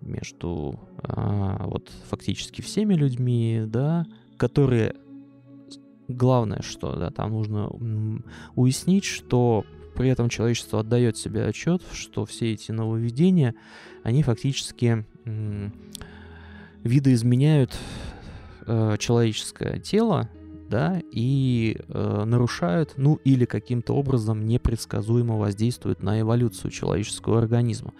[0.00, 4.96] между э, вот фактически всеми людьми, да, которые
[6.08, 7.70] главное, что да, там нужно
[8.54, 13.54] уяснить, что при этом человечество отдает себе отчет, что все эти нововведения,
[14.02, 15.04] они фактически
[16.82, 17.76] видоизменяют
[18.66, 20.28] э, человеческое тело,
[20.68, 27.92] да, и э, нарушают, ну или каким-то образом непредсказуемо воздействуют на эволюцию человеческого организма.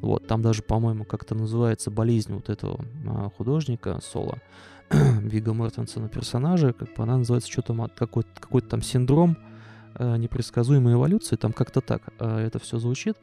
[0.00, 4.38] Вот, там даже, по-моему, как-то называется болезнь вот этого а, художника Соло,
[4.90, 9.36] Вига Мортенсона персонажа, как бы она называется что-то какой-то, какой-то там синдром
[9.94, 13.16] э, непредсказуемой эволюции, там как-то так э, это все звучит.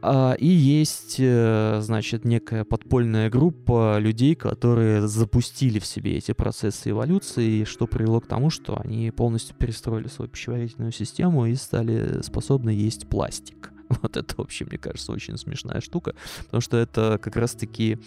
[0.00, 6.90] А, И есть, э, значит, некая подпольная группа людей, которые запустили в себе эти процессы
[6.90, 12.70] эволюции, что привело к тому, что они полностью перестроили свою пищеварительную систему и стали способны
[12.70, 13.71] есть пластик.
[14.02, 16.14] Вот это вообще, мне кажется, очень смешная штука,
[16.44, 17.98] потому что это как раз-таки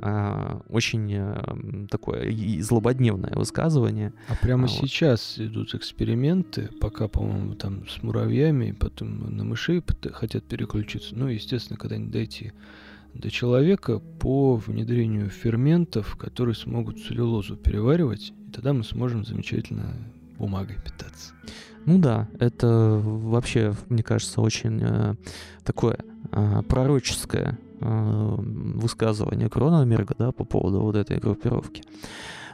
[0.00, 4.12] э, очень э, такое злободневное высказывание.
[4.28, 5.44] А прямо а сейчас вот.
[5.44, 9.82] идут эксперименты, пока, по-моему, там с муравьями, потом на мышей
[10.12, 11.14] хотят переключиться.
[11.14, 12.52] Ну, естественно, когда не дойти
[13.14, 19.94] до человека по внедрению ферментов, которые смогут целлюлозу переваривать, и тогда мы сможем замечательно
[20.38, 21.34] бумагой питаться.
[21.86, 25.14] Ну да, это вообще, мне кажется, очень э,
[25.64, 25.98] такое
[26.32, 31.82] э, пророческое э, высказывание Кроненберга, да, по поводу вот этой группировки.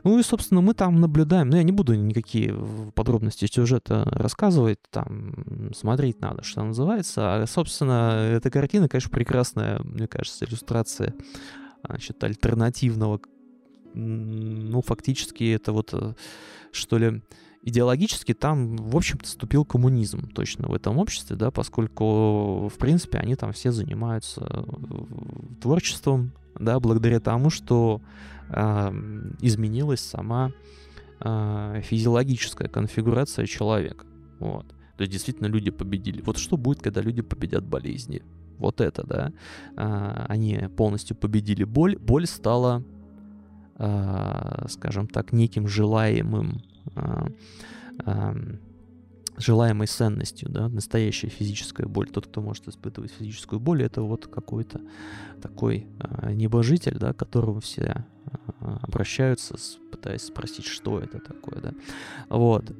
[0.04, 2.54] Ну и, собственно, мы там наблюдаем, но я не буду никакие
[2.94, 7.42] подробности сюжета рассказывать, там смотреть надо, что называется.
[7.42, 11.14] А, собственно, эта картина, конечно, прекрасная, мне кажется, иллюстрация
[11.86, 13.20] значит, альтернативного,
[13.94, 16.14] ну, фактически это вот, э,
[16.70, 17.22] что ли,
[17.64, 23.36] идеологически там, в общем-то, вступил коммунизм точно в этом обществе, да, поскольку, в принципе, они
[23.36, 24.64] там все занимаются э,
[25.62, 28.02] творчеством, да, благодаря тому, что
[28.50, 28.90] э,
[29.40, 30.52] изменилась сама
[31.20, 34.04] э, физиологическая конфигурация человека.
[34.40, 34.66] Вот.
[34.98, 36.20] То есть действительно люди победили.
[36.20, 38.22] Вот что будет, когда люди победят болезни?
[38.58, 39.32] Вот это, да.
[39.76, 41.96] Э, они полностью победили боль.
[41.96, 42.84] Боль стала,
[43.78, 46.60] э, скажем так, неким желаемым
[49.36, 52.08] желаемой ценностью, да, настоящая физическая боль.
[52.08, 54.80] Тот, кто может испытывать физическую боль, это вот какой-то
[55.42, 59.56] такой э, небожитель, да, к которому все э, обращаются,
[59.90, 61.72] пытаясь спросить, что это такое, да.
[62.28, 62.70] Вот,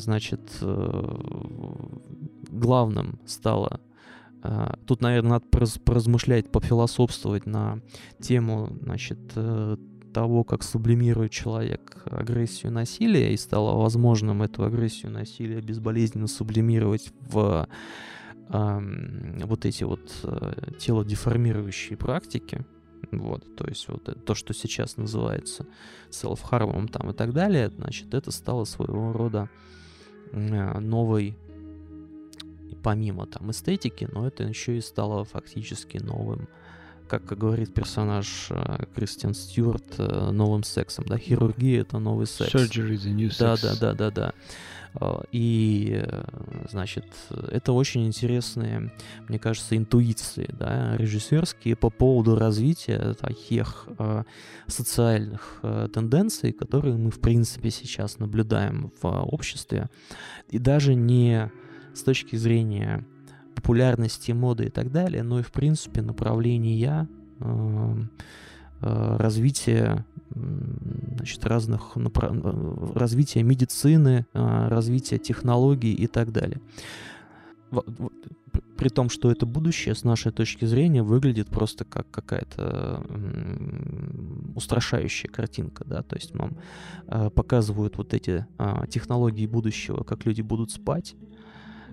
[0.00, 1.16] значит, э,
[2.50, 3.80] главным стало
[4.86, 5.46] Тут, наверное, надо
[5.84, 7.80] поразмышлять, пофилософствовать на
[8.20, 9.76] тему, значит, э,
[10.16, 17.68] того, как сублимирует человек агрессию насилия, и стало возможным эту агрессию насилия безболезненно сублимировать в
[18.48, 18.80] э,
[19.44, 22.64] вот эти вот э, телодеформирующие практики,
[23.12, 25.66] вот, то есть вот то, что сейчас называется
[26.08, 29.50] селф-хармом там и так далее, значит, это стало своего рода
[30.32, 31.36] э, новой
[32.82, 36.48] помимо там эстетики, но это еще и стало фактически новым
[37.08, 42.54] как говорит персонаж э, Кристиан Стюарт, э, новым сексом, да, хирургия это новый секс.
[42.54, 43.38] Surgery is a new sex.
[43.38, 44.32] Да, да, да, да, да.
[45.30, 46.02] И,
[46.70, 48.92] значит, это очень интересные,
[49.28, 54.24] мне кажется, интуиции, да, режиссерские по поводу развития таких э,
[54.66, 59.90] социальных э, тенденций, которые мы, в принципе, сейчас наблюдаем в обществе.
[60.48, 61.50] И даже не
[61.94, 63.06] с точки зрения
[63.56, 67.08] популярности моды и так далее, но и, в принципе, направления
[67.40, 67.94] э,
[68.82, 70.04] э, развития
[71.16, 71.96] значит, разных.
[71.96, 76.60] Э, развития медицины, развития технологий и так далее.
[78.76, 83.02] При том, что это будущее, с нашей точки зрения, выглядит просто как какая-то
[84.54, 86.56] устрашающая картинка, да, то есть нам
[87.06, 88.46] показывают вот эти
[88.90, 91.35] технологии будущего, как люди будут спать, Э,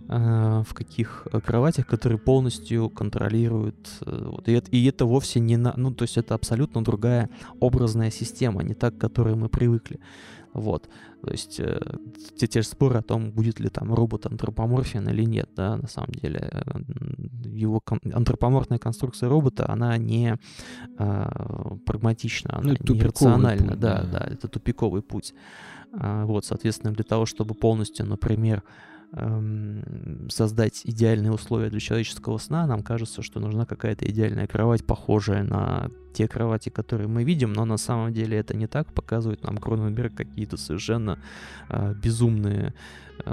[0.07, 3.89] в каких э, кроватях, которые полностью контролируют.
[4.05, 7.29] Э, вот, и, это, и это вовсе не на, ну, то есть это абсолютно другая
[7.59, 9.99] образная система, не так, к которой мы привыкли.
[10.53, 10.87] Вот,
[11.23, 11.79] то есть э,
[12.37, 15.87] те, те же споры о том, будет ли там робот антропоморфен или нет, да, на
[15.87, 16.51] самом деле
[17.45, 20.37] его кон- антропоморфная конструкция робота, она не
[20.99, 25.33] э, прагматична, она ну, не рациональна, путь, да, да, да, это тупиковый путь.
[25.93, 28.63] А, вот, соответственно, для того, чтобы полностью, например,
[30.29, 35.91] создать идеальные условия для человеческого сна, нам кажется, что нужна какая-то идеальная кровать, похожая на
[36.13, 38.91] те кровати, которые мы видим, но на самом деле это не так.
[38.93, 41.19] Показывает нам Кроненберг какие-то совершенно
[41.69, 42.73] э, безумные
[43.25, 43.31] э,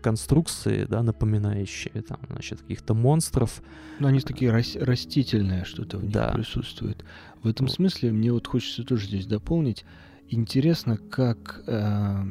[0.00, 3.62] конструкции, да, напоминающие там, значит, каких-то монстров.
[3.98, 6.32] Но они такие рас- растительные, что-то в них да.
[6.32, 7.04] присутствует.
[7.42, 9.84] В этом смысле мне вот хочется тоже здесь дополнить
[10.28, 12.24] интересно, как э,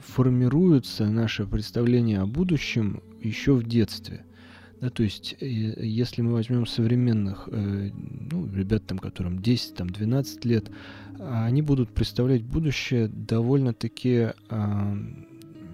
[0.00, 4.24] формируется наше представление о будущем еще в детстве.
[4.80, 9.88] Да, то есть, э, если мы возьмем современных э, ну, ребят, там, которым 10, там,
[9.88, 10.70] 12 лет,
[11.18, 14.96] они будут представлять будущее довольно-таки э,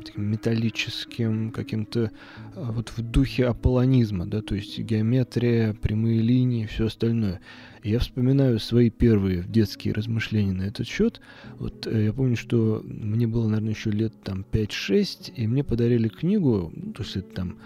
[0.00, 2.10] таким металлическим, каким-то э,
[2.54, 7.40] вот в духе аполлонизма, да, то есть геометрия, прямые линии, все остальное.
[7.82, 11.20] Я вспоминаю свои первые детские размышления на этот счет.
[11.58, 16.08] Вот э, я помню, что мне было, наверное, еще лет там 5-6, и мне подарили
[16.08, 17.58] книгу, ну, то есть это там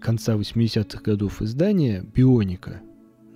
[0.00, 2.80] конца 80-х годов издания «Бионика»,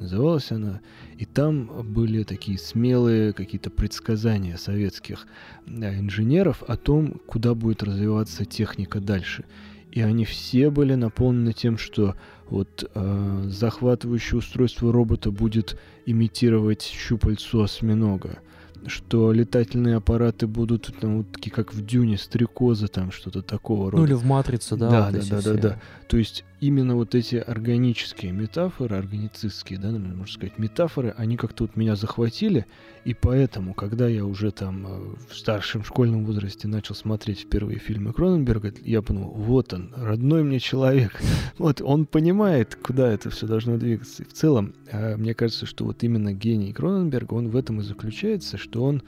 [0.01, 0.81] называлась она,
[1.17, 5.27] и там были такие смелые какие-то предсказания советских
[5.67, 9.45] инженеров о том, куда будет развиваться техника дальше.
[9.91, 12.15] и они все были наполнены тем, что
[12.51, 18.39] вот э, захватывающее устройство робота будет имитировать щупальцо осьминога
[18.87, 24.03] что летательные аппараты будут там вот такие, как в Дюне, стрекозы, там что-то такого рода.
[24.03, 24.91] Ну или в Матрице, да.
[24.91, 25.81] Да, вот да, да, да, да.
[26.09, 31.77] То есть именно вот эти органические метафоры, органицистские, да, можно сказать, метафоры, они как-то вот
[31.77, 32.67] меня захватили,
[33.05, 38.13] и поэтому, когда я уже там э, в старшем школьном возрасте начал смотреть впервые фильмы
[38.13, 41.21] Кроненберга, я понял, вот он, родной мне человек,
[41.59, 44.23] вот он понимает, куда это все должно двигаться.
[44.23, 47.85] И в целом, э, мне кажется, что вот именно гений Кроненберга, он в этом и
[47.85, 49.03] заключается, что он,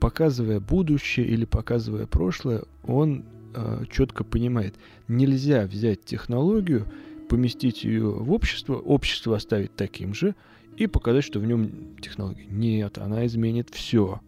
[0.00, 3.24] показывая будущее или показывая прошлое, он
[3.54, 4.74] э, четко понимает,
[5.08, 6.86] нельзя взять технологию,
[7.28, 10.34] поместить ее в общество, общество оставить таким же
[10.76, 12.46] и показать, что в нем технология.
[12.50, 14.20] Нет, она изменит все.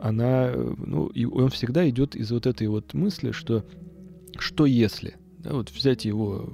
[0.00, 3.64] Она, ну, и он всегда идет из вот этой вот мысли, что
[4.38, 6.52] что если, да, вот взять его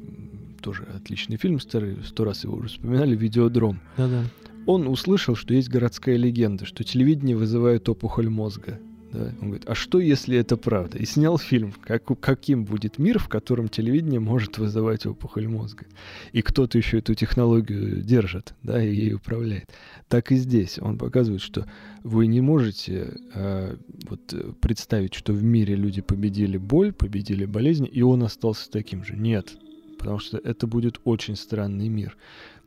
[0.60, 3.80] тоже отличный фильм старый, сто раз его уже вспоминали, «Видеодром».
[3.96, 4.24] Да-да.
[4.66, 8.78] Он услышал, что есть городская легенда, что телевидение вызывает опухоль мозга.
[9.12, 9.34] Да?
[9.40, 10.98] Он говорит, а что, если это правда?
[10.98, 15.86] И снял фильм, как, каким будет мир, в котором телевидение может вызывать опухоль мозга.
[16.32, 19.70] И кто-то еще эту технологию держит, да, и ей управляет.
[20.08, 20.78] Так и здесь.
[20.78, 21.66] Он показывает, что
[22.04, 23.76] вы не можете а,
[24.08, 29.16] вот, представить, что в мире люди победили боль, победили болезни, и он остался таким же.
[29.16, 29.56] Нет,
[29.98, 32.16] потому что это будет очень странный мир.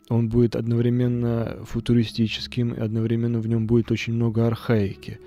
[0.10, 5.20] Он будет одновременно футуристическим, и одновременно в нем будет очень много архаики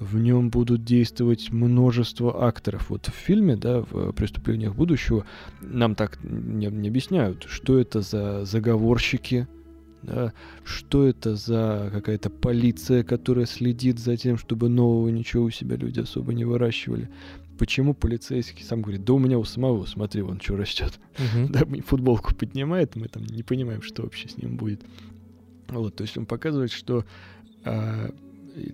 [0.00, 2.88] в нем будут действовать множество акторов.
[2.88, 5.26] Вот в фильме, да, в «Преступлениях будущего»
[5.60, 9.46] нам так не, не объясняют, что это за заговорщики,
[10.02, 10.32] да,
[10.64, 16.00] что это за какая-то полиция, которая следит за тем, чтобы нового ничего у себя люди
[16.00, 17.10] особо не выращивали.
[17.60, 20.98] Почему полицейский сам говорит, да у меня у самого, смотри, он что растет.
[21.18, 21.46] Uh-huh.
[21.50, 24.80] Да, футболку поднимает, мы там не понимаем, что вообще с ним будет.
[25.68, 27.04] Вот, то есть он показывает, что
[27.66, 28.14] а,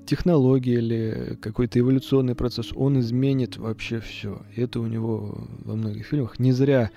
[0.06, 4.42] технология или какой-то эволюционный процесс, он изменит вообще все.
[4.54, 6.38] И это у него во многих фильмах.
[6.38, 6.92] Не зря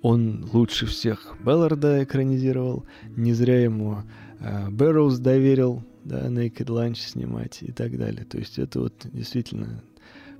[0.00, 2.86] он лучше всех Белларда экранизировал,
[3.16, 4.04] не зря ему
[4.38, 8.24] э, Бэрроуз доверил да, Naked Lunch снимать и так далее.
[8.26, 9.82] То есть это вот действительно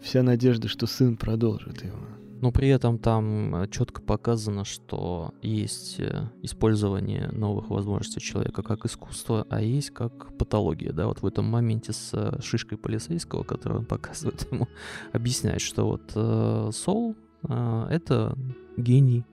[0.03, 1.99] вся надежда, что сын продолжит его.
[2.43, 8.85] Но при этом там э, четко показано, что есть э, использование новых возможностей человека как
[8.85, 10.93] искусство, а есть как патология.
[10.93, 14.67] Да, вот в этом моменте с э, шишкой полицейского, который он показывает ему,
[15.13, 17.15] объясняет, что вот э, Сол
[17.49, 18.37] э, это
[18.77, 19.25] гений,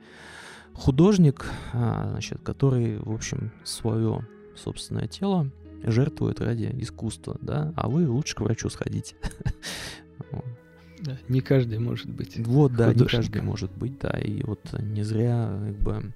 [0.73, 5.49] художник, э, значит, который, в общем, свое собственное тело
[5.81, 9.15] жертвует ради искусства, да, а вы лучше к врачу сходите.
[10.99, 12.37] Да, не каждый может быть.
[12.39, 14.09] Вот, да, не каждый может быть, да.
[14.19, 16.13] И вот не зря, как бы,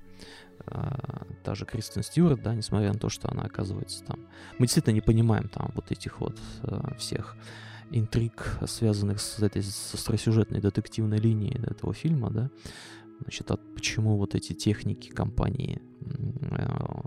[0.65, 4.19] а, та же Кристен Стюарт, да, несмотря на то, что она оказывается там...
[4.59, 7.37] Мы действительно не понимаем там вот этих вот а, всех
[7.91, 12.49] интриг, связанных с этой с остросюжетной детективной линией этого фильма, да,
[13.21, 15.81] значит, от, почему вот эти техники компании
[16.51, 17.05] а,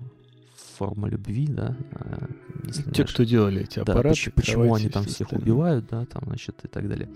[0.76, 1.76] форма любви, да.
[1.92, 2.26] Э,
[2.64, 4.02] если Те, кто делали эти аппараты.
[4.02, 5.44] Да, почему, почему они там всех остальные.
[5.44, 7.08] убивают, да, там, значит, и так далее.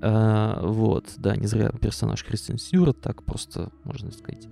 [0.00, 4.48] А, вот, да, не зря персонаж Кристин Стюарт так просто, можно сказать,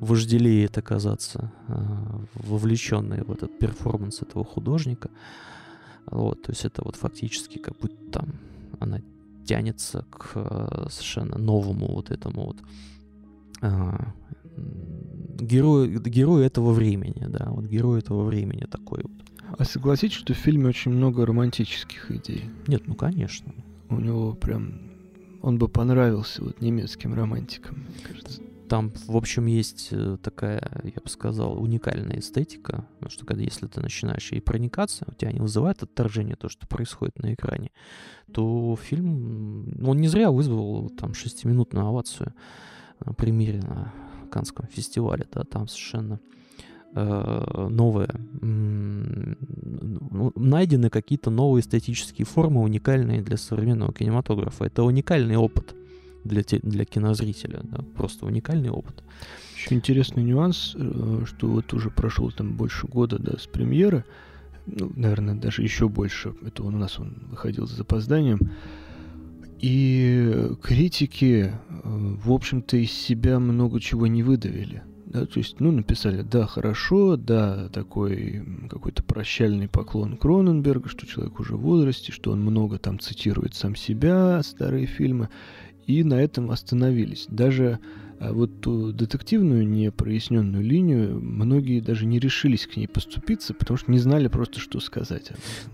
[0.00, 5.10] вожделеет оказаться а, вовлеченной в этот перформанс этого художника.
[6.06, 8.34] Вот, то есть это вот фактически как будто там
[8.80, 9.00] она
[9.46, 12.56] тянется к а, совершенно новому вот этому вот
[13.62, 14.12] а,
[15.40, 19.12] герой, герой этого времени, да, вот герой этого времени такой вот.
[19.56, 22.44] А согласитесь, что в фильме очень много романтических идей?
[22.66, 23.52] Нет, ну конечно.
[23.88, 24.80] У него прям...
[25.42, 28.40] Он бы понравился вот немецким романтикам, мне кажется.
[28.68, 33.66] Там, в общем, есть э, такая, я бы сказал, уникальная эстетика, потому что когда если
[33.66, 37.72] ты начинаешь ей проникаться, у тебя не вызывает отторжение то, что происходит на экране,
[38.32, 42.34] то фильм, он не зря вызвал там шестиминутную овацию
[43.04, 43.92] на примере на
[44.34, 46.18] Канском фестивале, да, там совершенно
[46.92, 48.08] э, новые,
[48.40, 54.64] ну, найдены какие-то новые эстетические формы, уникальные для современного кинематографа.
[54.64, 55.76] Это уникальный опыт
[56.24, 59.04] для, те, для кинозрителя, да, просто уникальный опыт.
[59.54, 64.04] Еще интересный нюанс, э, что вот уже прошел там больше года, да, с премьеры,
[64.66, 68.40] ну, наверное, даже еще больше, это он у нас он выходил с запозданием,
[69.64, 74.82] и критики, э, в общем-то, из себя много чего не выдавили.
[75.06, 81.40] Да, то есть, ну, написали, да, хорошо, да, такой какой-то прощальный поклон Кроненберга, что человек
[81.40, 85.30] уже в возрасте, что он много там цитирует сам себя, старые фильмы,
[85.86, 87.24] и на этом остановились.
[87.30, 87.78] Даже
[88.20, 93.90] А вот ту детективную непроясненную линию многие даже не решились к ней поступиться, потому что
[93.90, 95.32] не знали просто, что сказать.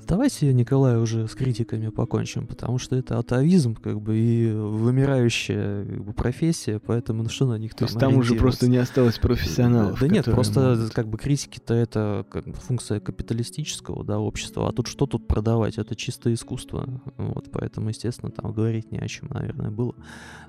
[0.09, 6.05] Давайте, Николай, уже с критиками покончим, потому что это атовизм, как бы, и вымирающая как
[6.05, 10.01] бы, профессия, поэтому ну что на них То есть там уже просто не осталось профессионалов.
[10.01, 10.93] Да нет, просто могут...
[10.93, 15.79] как бы критики-то это как бы, функция капиталистического да, общества, а тут что тут продавать?
[15.79, 17.03] Это чисто искусство.
[17.17, 19.95] Вот, поэтому, естественно, там говорить не о чем, наверное, было.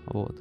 [0.05, 0.39] Вот.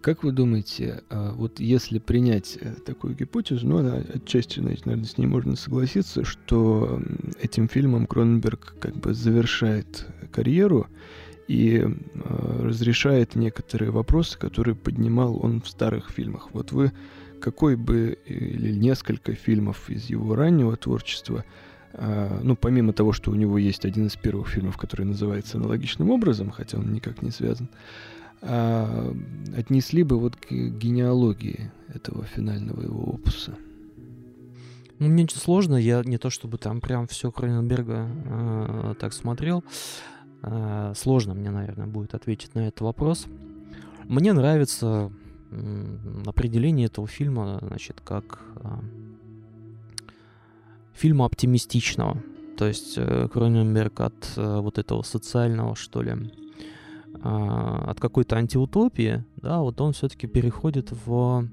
[0.00, 5.18] Как вы думаете, а, вот если принять э, такую гипотезу, ну, она отчасти, наверное, с
[5.18, 7.02] ней можно согласиться, что
[7.40, 10.86] этим фильмом Кроненберг как бы завершает карьеру
[11.48, 16.50] и а, разрешает некоторые вопросы, которые поднимал он в старых фильмах.
[16.52, 16.92] Вот вы
[17.40, 21.44] какой бы или несколько фильмов из его раннего творчества,
[21.92, 26.10] а, ну, помимо того, что у него есть один из первых фильмов, который называется аналогичным
[26.10, 27.68] образом, хотя он никак не связан,
[28.42, 29.14] а,
[29.56, 33.54] отнесли бы вот к генеалогии этого финального его опуса?
[34.98, 39.64] Ну, мне очень сложно, я не то чтобы там прям все Кроненберга э, так смотрел.
[40.42, 43.26] Э, сложно мне, наверное, будет ответить на этот вопрос.
[44.04, 45.10] Мне нравится
[45.50, 48.68] э, определение этого фильма, значит, как э,
[50.92, 52.22] фильма оптимистичного.
[52.58, 56.30] То есть э, Кроненберг от э, вот этого социального, что ли,
[57.22, 61.48] а, от какой-то антиутопии, да, вот он все-таки переходит в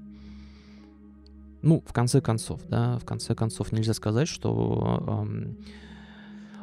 [1.60, 5.56] ну, в конце концов, да, в конце концов нельзя сказать, что эм,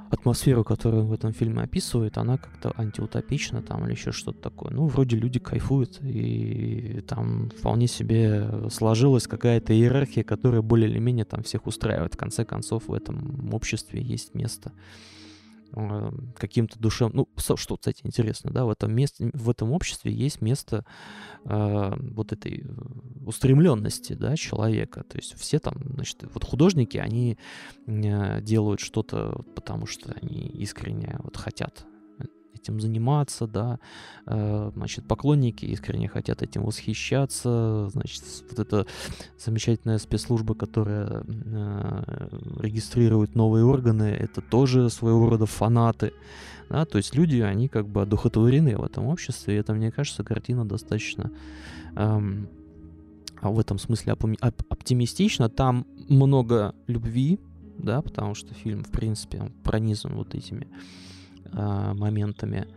[0.10, 4.72] атмосферу, которую в этом фильме описывает, она как-то антиутопична там или еще что-то такое.
[4.72, 11.26] Ну, вроде люди кайфуют, и там вполне себе сложилась какая-то иерархия, которая более или менее
[11.26, 12.14] там всех устраивает.
[12.14, 15.15] В конце концов, в этом обществе есть место Э,
[16.38, 17.12] каким-то душем...
[17.14, 20.86] Ну, что, кстати, интересно, да, в этом, месте, в этом обществе есть место
[21.46, 25.04] э, вот этой э, устремленности, да, человека.
[25.04, 27.38] То есть все там, значит, вот художники, они
[27.88, 31.86] э, делают что-то, потому что они искренне вот хотят
[32.66, 33.80] этим заниматься, да,
[34.26, 38.88] э, значит, поклонники искренне хотят этим восхищаться, значит, вот эта
[39.38, 42.28] замечательная спецслужба, которая э,
[42.60, 46.14] регистрирует новые органы, это тоже своего рода фанаты,
[46.70, 50.24] да, то есть люди, они как бы одухотворены в этом обществе, и это, мне кажется,
[50.24, 51.32] картина достаточно
[51.96, 52.50] эм,
[53.42, 57.40] а в этом смысле оптимистично, там много любви,
[57.78, 60.68] да, потому что фильм, в принципе, пронизан вот этими
[61.52, 62.68] а, моментами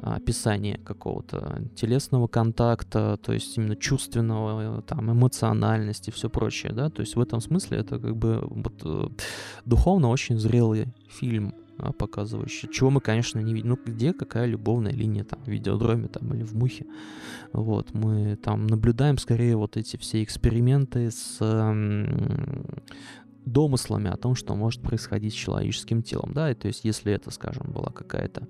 [0.00, 7.16] описания какого-то телесного контакта, то есть именно чувственного, там, эмоциональности, все прочее, да, то есть
[7.16, 9.08] в этом смысле это как бы вот, э,
[9.64, 13.70] духовно очень зрелый фильм, а, показывающий, чего мы, конечно, не видим.
[13.70, 16.86] Ну, где какая любовная линия там в видеодроме там или в мухе.
[17.52, 21.38] Вот, мы там наблюдаем скорее вот эти все эксперименты с
[23.52, 27.30] домыслами о том, что может происходить с человеческим телом, да, и то есть если это,
[27.30, 28.48] скажем, была какая-то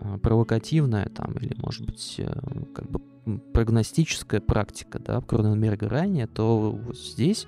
[0.00, 2.32] э, провокативная там или, может быть, э,
[2.74, 3.00] как бы
[3.52, 7.46] прогностическая практика, да, Кроненберга ранее, то вот здесь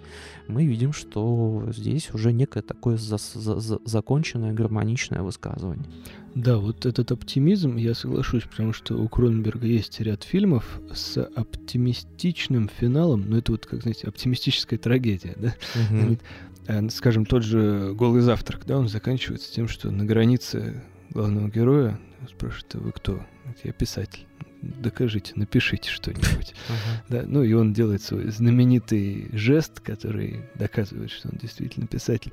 [0.48, 5.86] мы видим, что здесь уже некое такое за за за законченное гармоничное высказывание.
[6.34, 12.68] Да, вот этот оптимизм, я соглашусь, потому что у Кроненберга есть ряд фильмов с оптимистичным
[12.68, 15.54] финалом, но это вот, как знаете, оптимистическая трагедия, да?
[15.74, 16.18] Угу.
[16.66, 21.98] Э, скажем, тот же «Голый завтрак», да, он заканчивается тем, что на границе главного героя
[22.28, 23.20] спрашивает, а вы кто?
[23.64, 24.26] Я писатель.
[24.62, 26.54] Докажите, напишите что-нибудь.
[27.08, 32.32] Да, ну и он делает свой знаменитый жест, который доказывает, что он действительно писатель.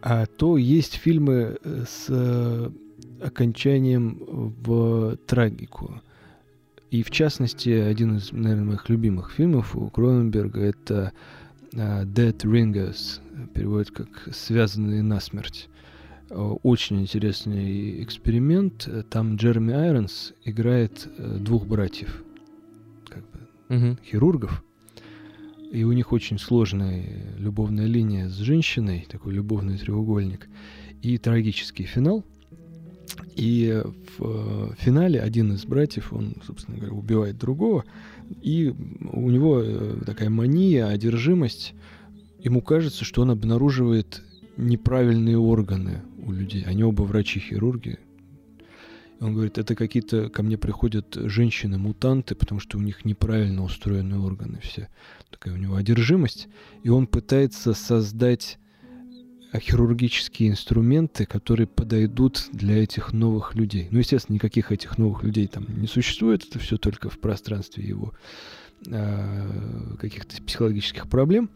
[0.00, 2.70] А то есть фильмы э, с э,
[3.20, 4.18] окончанием
[4.62, 6.00] в трагику.
[6.90, 11.12] И в частности, один из, наверное, моих любимых фильмов у Кроненберга это
[11.72, 13.20] Dead Ringers,
[13.54, 15.68] переводит как «связанные насмерть».
[16.30, 18.88] Очень интересный эксперимент.
[19.10, 22.24] Там Джереми Айронс играет э, двух братьев,
[23.08, 23.98] как бы, угу.
[24.04, 24.64] хирургов.
[25.70, 27.04] И у них очень сложная
[27.36, 30.48] любовная линия с женщиной, такой любовный треугольник,
[31.02, 32.24] и трагический финал.
[33.36, 33.82] И
[34.16, 37.84] в э, финале один из братьев, он, собственно говоря, убивает другого,
[38.40, 38.74] и
[39.12, 41.74] у него э, такая мания, одержимость
[42.44, 44.22] ему кажется, что он обнаруживает
[44.56, 46.62] неправильные органы у людей.
[46.64, 47.98] Они оба врачи-хирурги.
[49.20, 54.60] Он говорит, это какие-то ко мне приходят женщины-мутанты, потому что у них неправильно устроены органы
[54.62, 54.88] все.
[55.30, 56.48] Такая у него одержимость.
[56.82, 58.58] И он пытается создать
[59.56, 63.88] хирургические инструменты, которые подойдут для этих новых людей.
[63.90, 68.12] Ну, естественно, никаких этих новых людей там не существует, это все только в пространстве его
[68.86, 71.50] э, каких-то психологических проблем.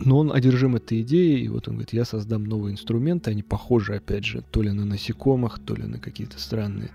[0.00, 3.94] Но он одержим этой идеей, и вот он говорит, я создам новые инструменты, они похожи,
[3.94, 6.90] опять же, то ли на насекомых, то ли на какие-то странные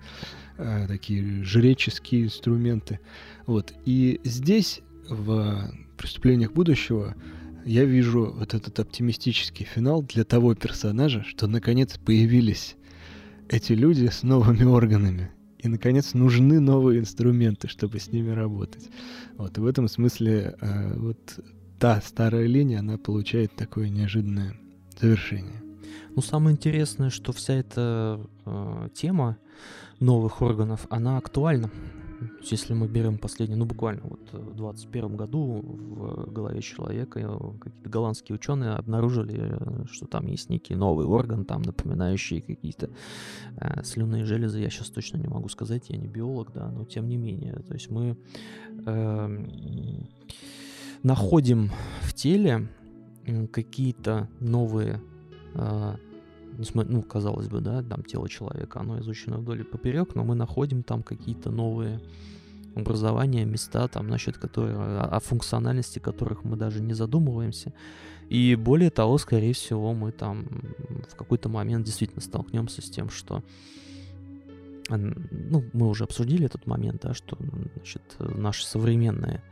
[0.56, 3.00] э, такие жреческие инструменты.
[3.46, 3.74] Вот.
[3.84, 7.14] И здесь, в «Преступлениях будущего»,
[7.66, 12.76] я вижу вот этот оптимистический финал для того персонажа, что наконец появились
[13.48, 15.30] эти люди с новыми органами.
[15.58, 18.90] И, наконец, нужны новые инструменты, чтобы с ними работать.
[19.36, 21.40] Вот, и в этом смысле э, вот
[21.84, 24.56] та старая линия, она получает такое неожиданное
[24.98, 25.62] завершение.
[26.16, 29.36] Ну, самое интересное, что вся эта э, тема
[30.00, 31.70] новых органов, она актуальна.
[32.40, 37.90] Если мы берем последний, ну буквально вот в 21 году в голове человека э, какие-то
[37.90, 39.54] голландские ученые обнаружили,
[39.92, 42.88] что там есть некий новый орган, там напоминающий какие-то
[43.58, 44.58] э, слюнные железы.
[44.58, 47.56] Я сейчас точно не могу сказать, я не биолог, да, но тем не менее.
[47.56, 48.16] То есть мы
[48.86, 49.44] э,
[51.04, 52.66] находим в теле
[53.52, 55.00] какие-то новые
[55.54, 55.96] э,
[56.74, 60.82] ну, казалось бы, да, там тело человека, оно изучено вдоль и поперек, но мы находим
[60.82, 62.00] там какие-то новые
[62.74, 67.72] образования, места, там, насчет которых, о, о функциональности которых мы даже не задумываемся.
[68.28, 70.46] И более того, скорее всего, мы там
[71.10, 73.42] в какой-то момент действительно столкнемся с тем, что
[74.88, 77.38] ну, мы уже обсудили этот момент, да, что
[77.74, 79.42] значит, наши современные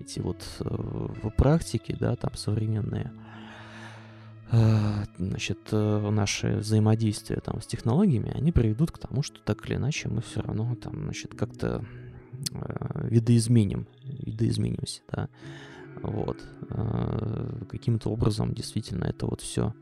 [0.00, 3.12] эти вот э, в практике, да, там современные
[4.50, 9.76] Э, значит, э, наши взаимодействия там с технологиями, они приведут к тому, что так или
[9.76, 11.84] иначе мы все равно там, значит, как-то
[12.52, 15.28] э, видоизменим, видоизменимся, да,
[16.00, 16.38] вот,
[17.68, 19.74] каким-то образом действительно это вот все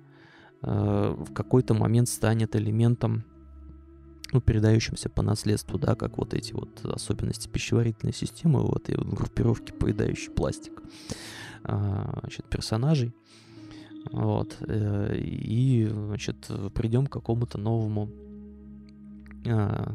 [0.63, 3.25] в какой-то момент станет элементом,
[4.33, 9.73] ну, передающимся по наследству, да, как вот эти вот особенности пищеварительной системы, вот и группировки,
[9.73, 10.83] поедающие пластик,
[11.65, 13.15] э, значит, персонажей,
[14.11, 14.57] вот.
[14.61, 18.11] Э, и, значит, придем к какому-то новому
[19.49, 19.95] а,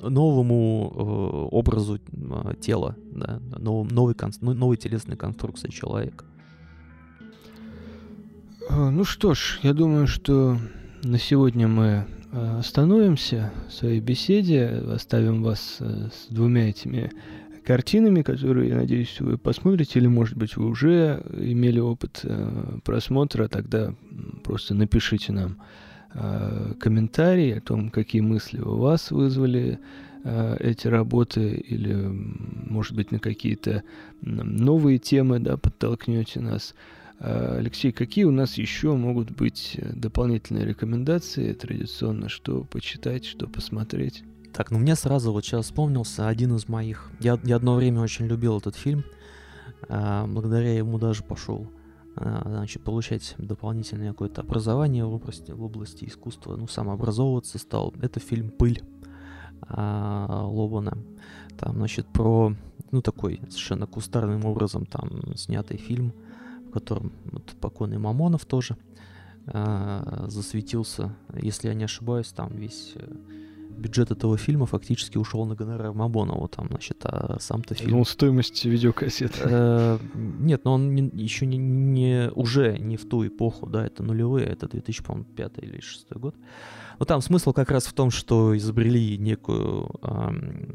[0.00, 1.98] новому э, образу
[2.30, 6.24] а, тела, да, новый, новый, ну, новой телесной конструкции человека.
[8.68, 10.58] А, ну что ж, я думаю, что
[11.02, 17.10] на сегодня мы остановимся в своей беседе, оставим вас э, с двумя этими
[17.64, 23.48] картинами, которые, я надеюсь, вы посмотрите, или, может быть, вы уже имели опыт э, просмотра,
[23.48, 23.94] тогда
[24.42, 25.56] просто напишите нам
[26.12, 29.78] э, комментарий о том, какие мысли у вас вызвали
[30.24, 33.82] э, эти работы, или, может быть, на какие-то
[34.20, 36.74] новые темы, да, подтолкнете нас.
[37.24, 44.24] Э, Алексей, какие у нас еще могут быть дополнительные рекомендации традиционно, что почитать, что посмотреть?
[44.52, 47.10] Так, ну мне сразу вот сейчас вспомнился один из моих.
[47.20, 49.04] Я, я одно время очень любил этот фильм.
[49.88, 51.66] А, благодаря ему даже пошел
[52.14, 57.94] а, значит, получать дополнительное какое-то образование в области, в области искусства, ну, самообразовываться стал.
[58.02, 58.82] Это фильм «Пыль»
[59.62, 60.98] а, Лобана.
[61.58, 62.54] Там, значит, про,
[62.90, 66.12] ну, такой совершенно кустарным образом там снятый фильм,
[66.74, 68.76] в котором вот покойный Мамонов тоже
[69.46, 71.14] а, засветился.
[71.40, 73.14] Если я не ошибаюсь, там весь э,
[73.76, 77.98] бюджет этого фильма фактически ушел на гонорар Мабонова, там, значит, а сам-то фильм...
[77.98, 79.38] Ну, стоимость видеокассеты.
[79.44, 84.46] Э, нет, но он еще не, не, уже не в ту эпоху, да, это нулевые,
[84.46, 86.34] это 2005 или 2006 год.
[86.98, 89.86] Но там смысл как раз в том, что изобрели некую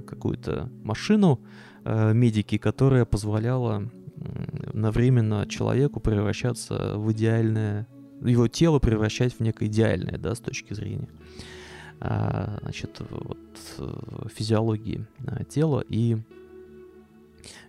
[0.06, 1.42] какую-то машину
[1.84, 3.90] э, медики, которая позволяла
[4.68, 7.88] одновременно человеку превращаться в идеальное,
[8.22, 11.10] его тело превращать в некое идеальное, да, с точки зрения
[12.00, 13.38] а, значит, вот,
[13.78, 15.84] э, физиологии а, тела.
[15.88, 16.18] И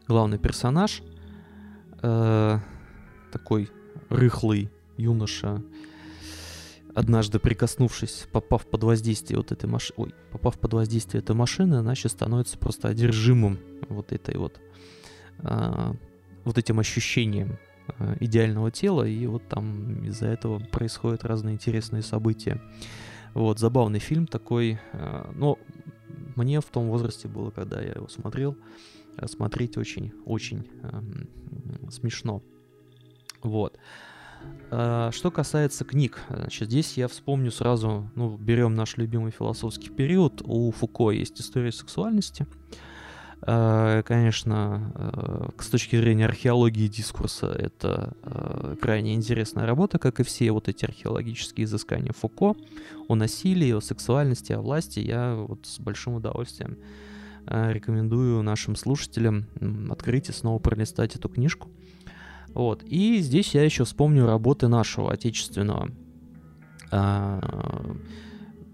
[0.07, 1.03] главный персонаж,
[2.03, 2.59] э,
[3.33, 3.71] такой
[4.09, 5.63] рыхлый юноша,
[6.95, 12.13] однажды прикоснувшись, попав под воздействие вот этой машины, ой, попав под воздействие этой машины, значит,
[12.13, 14.61] становится просто одержимым вот этой вот,
[15.39, 15.95] э,
[16.45, 17.59] вот этим ощущением
[17.99, 22.61] э, идеального тела, и вот там из-за этого происходят разные интересные события.
[23.35, 24.79] Вот, забавный фильм такой.
[24.93, 25.59] Э, но
[26.37, 28.57] мне в том возрасте было, когда я его смотрел,
[29.17, 32.43] э, смотреть очень-очень э, смешно.
[33.43, 33.79] Вот.
[34.69, 40.41] Что касается книг, значит, здесь я вспомню сразу, ну, берем наш любимый философский период.
[40.43, 42.47] У Фуко есть история сексуальности.
[43.43, 50.25] Э, конечно, э, с точки зрения археологии дискурса, это э, крайне интересная работа, как и
[50.25, 52.55] все вот эти археологические изыскания Фуко
[53.09, 55.01] о насилии, о сексуальности, о власти.
[55.01, 56.79] Я вот с большим удовольствием
[57.47, 59.47] рекомендую нашим слушателям
[59.91, 61.71] открыть и снова пролистать эту книжку.
[62.49, 62.83] Вот.
[62.85, 65.89] И здесь я еще вспомню работы нашего отечественного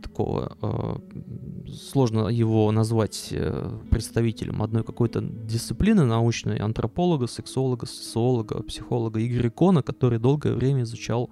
[0.07, 9.27] такого э, сложно его назвать э, представителем одной какой-то дисциплины научной, антрополога, сексолога, социолога, психолога
[9.27, 11.31] Игоря Кона, который долгое время изучал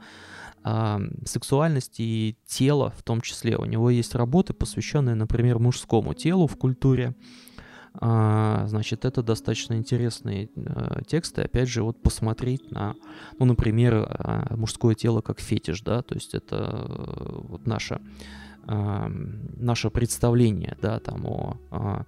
[0.64, 3.56] э, сексуальность и тело в том числе.
[3.56, 7.14] У него есть работы, посвященные, например, мужскому телу в культуре.
[8.00, 11.42] А, значит, это достаточно интересные а, тексты.
[11.42, 12.94] Опять же, вот посмотреть на,
[13.38, 18.00] ну, например, а, мужское тело как фетиш, да, то есть это а, вот наша
[18.66, 22.04] наше представление, да, там о, о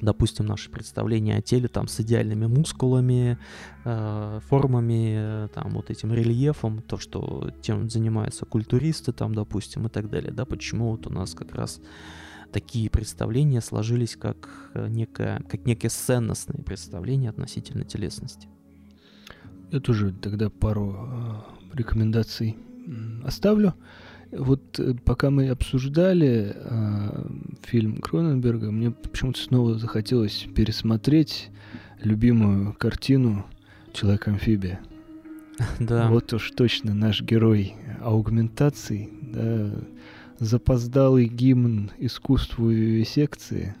[0.00, 3.38] допустим, наше представление о теле там с идеальными мускулами,
[3.84, 10.10] э, формами, там вот этим рельефом, то, что тем занимаются культуристы там, допустим, и так
[10.10, 11.80] далее, да, почему вот у нас как раз
[12.52, 18.48] такие представления сложились как некое, как некие ценностные представления относительно телесности.
[19.72, 22.58] Я тоже тогда пару э, рекомендаций
[23.24, 23.74] оставлю.
[24.32, 27.26] Вот э, пока мы обсуждали э,
[27.62, 31.50] фильм Кроненберга, мне почему-то снова захотелось пересмотреть
[32.02, 33.46] любимую картину
[33.92, 34.80] «Человек-амфибия».
[35.78, 36.08] Да.
[36.08, 39.70] Вот уж точно наш герой аугментации, да,
[40.38, 43.76] запоздалый гимн искусству вивисекции.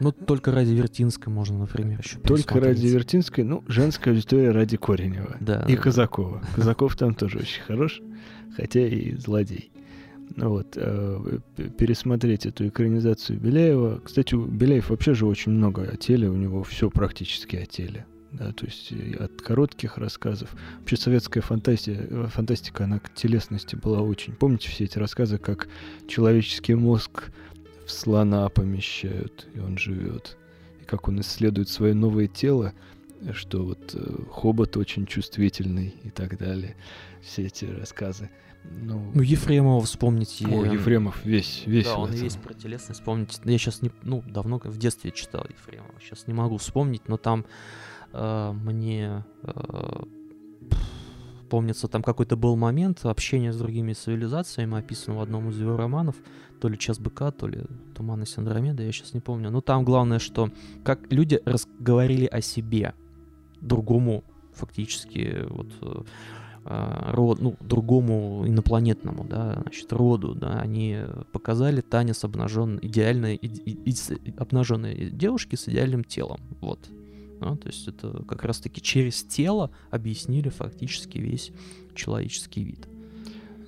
[0.00, 5.36] Ну, только ради Вертинской можно, например, еще Только ради Вертинской, ну, женская аудитория ради Коренева.
[5.40, 5.64] Да.
[5.68, 5.82] И да.
[5.82, 6.42] Казакова.
[6.56, 8.00] Казаков там тоже очень хорош,
[8.56, 9.70] хотя и злодей.
[10.36, 11.38] Ну вот, э,
[11.76, 14.00] пересмотреть эту экранизацию Беляева.
[14.02, 18.06] Кстати, у Беляев вообще же очень много о теле, у него все практически о теле.
[18.32, 20.54] Да, то есть от коротких рассказов.
[20.78, 24.34] Вообще советская фантастика, фантастика, она к телесности была очень.
[24.34, 25.68] Помните все эти рассказы, как
[26.06, 27.32] человеческий мозг
[27.90, 30.36] в слона помещают, и он живет.
[30.80, 32.72] И как он исследует свое новое тело,
[33.32, 36.76] что вот э, хобот очень чувствительный и так далее.
[37.20, 38.30] Все эти рассказы.
[38.64, 40.46] Ну, ну Ефремова вспомните.
[40.46, 41.86] О, Ефремов весь, весь.
[41.86, 43.40] Да, он весь про телесность вспомнить.
[43.44, 45.94] Я сейчас не, ну, давно в детстве читал Ефремова.
[46.00, 47.44] Сейчас не могу вспомнить, но там
[48.12, 50.02] э, мне э,
[51.50, 56.16] помнится, там какой-то был момент общения с другими цивилизациями, описан в одном из его романов,
[56.60, 57.62] то ли «Час быка», то ли
[57.94, 59.50] «Туман и Синдромеда», я сейчас не помню.
[59.50, 60.50] Но там главное, что
[60.84, 61.40] как люди
[61.78, 62.94] говорили о себе
[63.60, 64.24] другому
[64.54, 66.02] фактически вот э,
[66.64, 70.98] а, род, ну, другому инопланетному, да, значит, роду, да, они
[71.32, 76.78] показали танец обнаженной, идеальной, и, и, и, обнаженной девушки с идеальным телом, вот.
[77.40, 81.52] Да, то есть это как раз-таки через тело объяснили фактически весь
[81.94, 82.86] человеческий вид.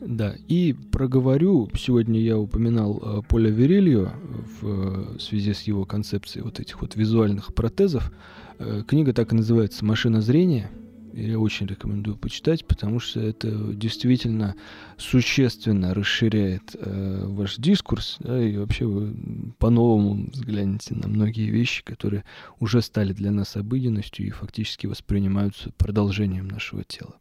[0.00, 4.12] Да, и проговорю, сегодня я упоминал э, Поля Верильо
[4.60, 8.12] в э, связи с его концепцией вот этих вот визуальных протезов.
[8.58, 10.70] Э, книга так и называется «Машина зрения»,
[11.14, 14.54] я очень рекомендую почитать, потому что это действительно
[14.96, 19.14] существенно расширяет э, ваш дискурс, да, и вообще вы
[19.58, 22.24] по-новому взглянете на многие вещи, которые
[22.60, 27.14] уже стали для нас обыденностью и фактически воспринимаются продолжением нашего тела.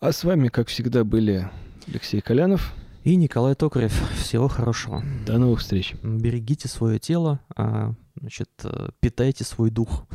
[0.00, 1.48] А с вами, как всегда, были
[1.86, 2.74] Алексей Колянов
[3.04, 3.92] и Николай Токарев.
[4.16, 5.02] Всего хорошего.
[5.26, 5.94] До новых встреч.
[6.02, 10.06] Берегите свое тело, а, значит, э, питайте свой дух.